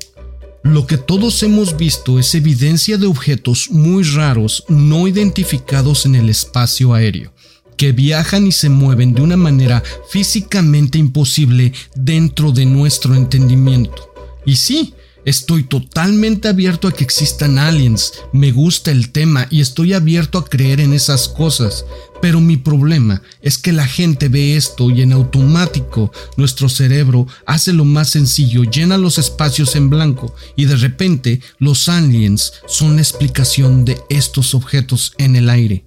Lo 0.63 0.85
que 0.85 0.97
todos 0.97 1.41
hemos 1.43 1.77
visto 1.77 2.19
es 2.19 2.35
evidencia 2.35 2.97
de 2.97 3.07
objetos 3.07 3.69
muy 3.71 4.03
raros 4.03 4.65
no 4.67 5.07
identificados 5.07 6.05
en 6.05 6.15
el 6.15 6.29
espacio 6.29 6.93
aéreo 6.93 7.31
que 7.77 7.91
viajan 7.91 8.47
y 8.47 8.51
se 8.51 8.69
mueven 8.69 9.13
de 9.13 9.21
una 9.21 9.37
manera 9.37 9.83
físicamente 10.09 10.97
imposible 10.97 11.71
dentro 11.95 12.51
de 12.51 12.65
nuestro 12.65 13.13
entendimiento. 13.13 14.11
Y 14.45 14.55
sí, 14.55 14.95
Estoy 15.27 15.63
totalmente 15.63 16.47
abierto 16.47 16.87
a 16.87 16.93
que 16.93 17.03
existan 17.03 17.57
aliens, 17.57 18.13
me 18.31 18.53
gusta 18.53 18.91
el 18.91 19.09
tema 19.09 19.45
y 19.49 19.59
estoy 19.59 19.91
abierto 19.91 20.37
a 20.37 20.45
creer 20.45 20.79
en 20.79 20.93
esas 20.93 21.27
cosas. 21.27 21.83
Pero 22.21 22.39
mi 22.39 22.55
problema 22.55 23.21
es 23.41 23.57
que 23.57 23.73
la 23.73 23.85
gente 23.85 24.29
ve 24.29 24.55
esto 24.55 24.89
y 24.89 25.01
en 25.01 25.11
automático 25.11 26.13
nuestro 26.37 26.69
cerebro 26.69 27.27
hace 27.45 27.73
lo 27.73 27.83
más 27.83 28.11
sencillo, 28.11 28.63
llena 28.63 28.97
los 28.97 29.17
espacios 29.17 29.75
en 29.75 29.89
blanco 29.89 30.33
y 30.55 30.63
de 30.63 30.77
repente 30.77 31.41
los 31.59 31.89
aliens 31.89 32.53
son 32.65 32.95
la 32.95 33.01
explicación 33.01 33.83
de 33.83 33.99
estos 34.07 34.55
objetos 34.55 35.11
en 35.17 35.35
el 35.35 35.49
aire. 35.49 35.86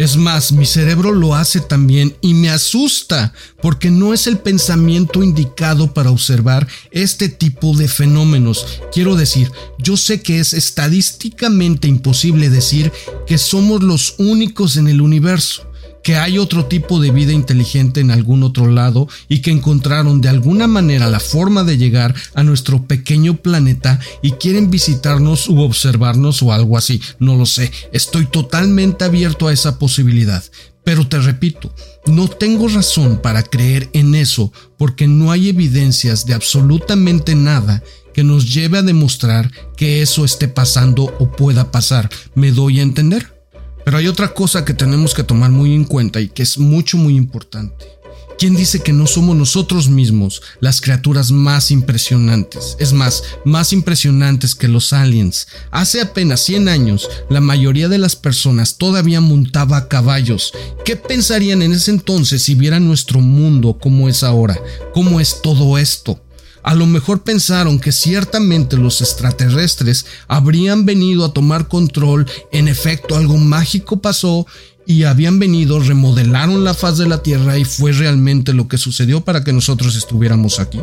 Es 0.00 0.16
más, 0.16 0.50
mi 0.52 0.64
cerebro 0.64 1.12
lo 1.12 1.34
hace 1.34 1.60
también 1.60 2.16
y 2.22 2.32
me 2.32 2.48
asusta 2.48 3.34
porque 3.60 3.90
no 3.90 4.14
es 4.14 4.26
el 4.26 4.38
pensamiento 4.38 5.22
indicado 5.22 5.92
para 5.92 6.10
observar 6.10 6.66
este 6.90 7.28
tipo 7.28 7.76
de 7.76 7.86
fenómenos. 7.86 8.64
Quiero 8.94 9.14
decir, 9.14 9.52
yo 9.76 9.98
sé 9.98 10.22
que 10.22 10.40
es 10.40 10.54
estadísticamente 10.54 11.86
imposible 11.86 12.48
decir 12.48 12.90
que 13.26 13.36
somos 13.36 13.82
los 13.82 14.14
únicos 14.16 14.78
en 14.78 14.88
el 14.88 15.02
universo 15.02 15.69
que 16.02 16.16
hay 16.16 16.38
otro 16.38 16.66
tipo 16.66 17.00
de 17.00 17.10
vida 17.10 17.32
inteligente 17.32 18.00
en 18.00 18.10
algún 18.10 18.42
otro 18.42 18.66
lado 18.66 19.08
y 19.28 19.40
que 19.40 19.50
encontraron 19.50 20.20
de 20.20 20.28
alguna 20.28 20.66
manera 20.66 21.08
la 21.08 21.20
forma 21.20 21.64
de 21.64 21.76
llegar 21.76 22.14
a 22.34 22.42
nuestro 22.42 22.86
pequeño 22.86 23.36
planeta 23.36 24.00
y 24.22 24.32
quieren 24.32 24.70
visitarnos 24.70 25.48
u 25.48 25.60
observarnos 25.60 26.42
o 26.42 26.52
algo 26.52 26.76
así. 26.76 27.00
No 27.18 27.36
lo 27.36 27.46
sé, 27.46 27.70
estoy 27.92 28.26
totalmente 28.26 29.04
abierto 29.04 29.48
a 29.48 29.52
esa 29.52 29.78
posibilidad. 29.78 30.42
Pero 30.82 31.06
te 31.06 31.18
repito, 31.18 31.72
no 32.06 32.28
tengo 32.28 32.66
razón 32.68 33.20
para 33.22 33.42
creer 33.42 33.90
en 33.92 34.14
eso 34.14 34.52
porque 34.78 35.06
no 35.06 35.30
hay 35.30 35.50
evidencias 35.50 36.24
de 36.24 36.34
absolutamente 36.34 37.34
nada 37.34 37.82
que 38.14 38.24
nos 38.24 38.52
lleve 38.52 38.78
a 38.78 38.82
demostrar 38.82 39.50
que 39.76 40.02
eso 40.02 40.24
esté 40.24 40.48
pasando 40.48 41.14
o 41.18 41.30
pueda 41.30 41.70
pasar. 41.70 42.08
¿Me 42.34 42.50
doy 42.50 42.80
a 42.80 42.82
entender? 42.82 43.39
Pero 43.84 43.98
hay 43.98 44.08
otra 44.08 44.32
cosa 44.34 44.64
que 44.64 44.74
tenemos 44.74 45.14
que 45.14 45.24
tomar 45.24 45.50
muy 45.50 45.74
en 45.74 45.84
cuenta 45.84 46.20
y 46.20 46.28
que 46.28 46.42
es 46.42 46.58
mucho 46.58 46.96
muy 46.96 47.16
importante. 47.16 48.00
¿Quién 48.40 48.56
dice 48.56 48.80
que 48.80 48.94
no 48.94 49.06
somos 49.06 49.36
nosotros 49.36 49.90
mismos 49.90 50.40
las 50.60 50.80
criaturas 50.80 51.30
más 51.30 51.70
impresionantes? 51.70 52.74
Es 52.78 52.94
más, 52.94 53.22
más 53.44 53.74
impresionantes 53.74 54.54
que 54.54 54.66
los 54.66 54.94
aliens. 54.94 55.46
Hace 55.70 56.00
apenas 56.00 56.40
100 56.40 56.70
años, 56.70 57.10
la 57.28 57.42
mayoría 57.42 57.90
de 57.90 57.98
las 57.98 58.16
personas 58.16 58.78
todavía 58.78 59.20
montaba 59.20 59.88
caballos. 59.88 60.54
¿Qué 60.86 60.96
pensarían 60.96 61.60
en 61.60 61.72
ese 61.72 61.90
entonces 61.90 62.40
si 62.40 62.54
vieran 62.54 62.86
nuestro 62.86 63.20
mundo 63.20 63.76
como 63.78 64.08
es 64.08 64.22
ahora? 64.22 64.58
¿Cómo 64.94 65.20
es 65.20 65.42
todo 65.42 65.76
esto? 65.76 66.18
A 66.62 66.74
lo 66.74 66.86
mejor 66.86 67.22
pensaron 67.22 67.78
que 67.78 67.92
ciertamente 67.92 68.76
los 68.76 69.00
extraterrestres 69.00 70.06
habrían 70.28 70.84
venido 70.84 71.24
a 71.24 71.32
tomar 71.32 71.68
control, 71.68 72.26
en 72.52 72.68
efecto 72.68 73.16
algo 73.16 73.36
mágico 73.38 74.00
pasó 74.00 74.46
y 74.86 75.04
habían 75.04 75.38
venido, 75.38 75.80
remodelaron 75.80 76.64
la 76.64 76.74
faz 76.74 76.98
de 76.98 77.08
la 77.08 77.22
Tierra 77.22 77.58
y 77.58 77.64
fue 77.64 77.92
realmente 77.92 78.52
lo 78.52 78.68
que 78.68 78.78
sucedió 78.78 79.22
para 79.22 79.44
que 79.44 79.52
nosotros 79.52 79.96
estuviéramos 79.96 80.58
aquí. 80.58 80.80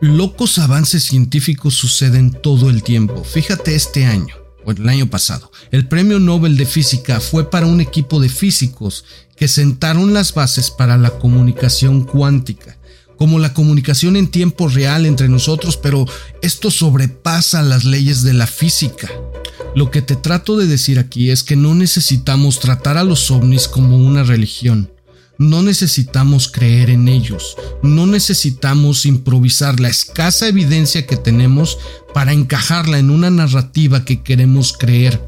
Locos 0.00 0.58
avances 0.58 1.04
científicos 1.04 1.74
suceden 1.74 2.30
todo 2.30 2.68
el 2.68 2.82
tiempo. 2.82 3.24
Fíjate 3.24 3.74
este 3.74 4.04
año, 4.04 4.34
o 4.64 4.72
el 4.72 4.86
año 4.88 5.08
pasado, 5.08 5.50
el 5.70 5.88
premio 5.88 6.18
Nobel 6.18 6.56
de 6.56 6.66
Física 6.66 7.20
fue 7.20 7.48
para 7.50 7.66
un 7.66 7.80
equipo 7.80 8.20
de 8.20 8.28
físicos 8.28 9.04
que 9.36 9.48
sentaron 9.48 10.12
las 10.12 10.34
bases 10.34 10.70
para 10.70 10.98
la 10.98 11.10
comunicación 11.10 12.04
cuántica 12.04 12.75
como 13.18 13.38
la 13.38 13.54
comunicación 13.54 14.16
en 14.16 14.28
tiempo 14.28 14.68
real 14.68 15.06
entre 15.06 15.28
nosotros, 15.28 15.76
pero 15.76 16.06
esto 16.42 16.70
sobrepasa 16.70 17.62
las 17.62 17.84
leyes 17.84 18.22
de 18.22 18.34
la 18.34 18.46
física. 18.46 19.10
Lo 19.74 19.90
que 19.90 20.02
te 20.02 20.16
trato 20.16 20.56
de 20.56 20.66
decir 20.66 20.98
aquí 20.98 21.30
es 21.30 21.42
que 21.42 21.56
no 21.56 21.74
necesitamos 21.74 22.60
tratar 22.60 22.96
a 22.96 23.04
los 23.04 23.30
ovnis 23.30 23.68
como 23.68 23.96
una 23.96 24.22
religión. 24.22 24.90
No 25.38 25.62
necesitamos 25.62 26.48
creer 26.48 26.88
en 26.88 27.08
ellos, 27.08 27.56
no 27.82 28.06
necesitamos 28.06 29.04
improvisar 29.04 29.80
la 29.80 29.88
escasa 29.88 30.48
evidencia 30.48 31.06
que 31.06 31.18
tenemos 31.18 31.76
para 32.14 32.32
encajarla 32.32 32.98
en 32.98 33.10
una 33.10 33.28
narrativa 33.28 34.06
que 34.06 34.22
queremos 34.22 34.72
creer. 34.72 35.20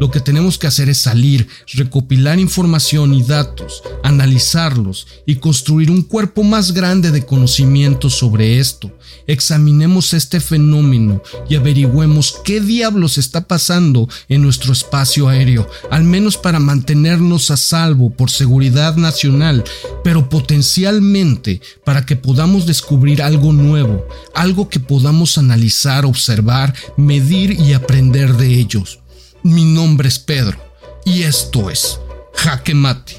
Lo 0.00 0.10
que 0.10 0.20
tenemos 0.20 0.58
que 0.58 0.66
hacer 0.66 0.88
es 0.88 0.98
salir, 0.98 1.48
recopilar 1.72 2.38
información 2.38 3.14
y 3.14 3.22
datos, 3.22 3.82
analizarlos 4.02 5.06
y 5.26 5.36
construir 5.36 5.90
un 5.90 6.02
cuerpo 6.02 6.42
más 6.42 6.72
grande 6.72 7.10
de 7.10 7.24
conocimiento 7.24 8.10
sobre 8.10 8.58
esto. 8.58 8.92
Examinemos 9.26 10.12
este 10.14 10.40
fenómeno 10.40 11.22
y 11.48 11.56
averigüemos 11.56 12.40
qué 12.44 12.60
diablos 12.60 13.18
está 13.18 13.46
pasando 13.46 14.08
en 14.28 14.42
nuestro 14.42 14.72
espacio 14.72 15.28
aéreo, 15.28 15.68
al 15.90 16.04
menos 16.04 16.36
para 16.36 16.58
mantenernos 16.58 17.50
a 17.50 17.56
salvo 17.56 18.10
por 18.10 18.30
seguridad 18.30 18.96
nacional, 18.96 19.64
pero 20.02 20.28
potencialmente 20.28 21.60
para 21.84 22.04
que 22.04 22.16
podamos 22.16 22.66
descubrir 22.66 23.22
algo 23.22 23.52
nuevo, 23.52 24.06
algo 24.34 24.68
que 24.68 24.80
podamos 24.80 25.38
analizar, 25.38 26.04
observar, 26.04 26.74
medir 26.96 27.52
y 27.52 27.72
aprender 27.72 28.36
de 28.36 28.58
ellos. 28.58 29.00
Mi 29.44 29.66
nombre 29.66 30.08
es 30.08 30.18
Pedro 30.18 30.56
y 31.04 31.24
esto 31.24 31.68
es 31.68 32.00
Jaque 32.34 32.74
Mate. 32.74 33.18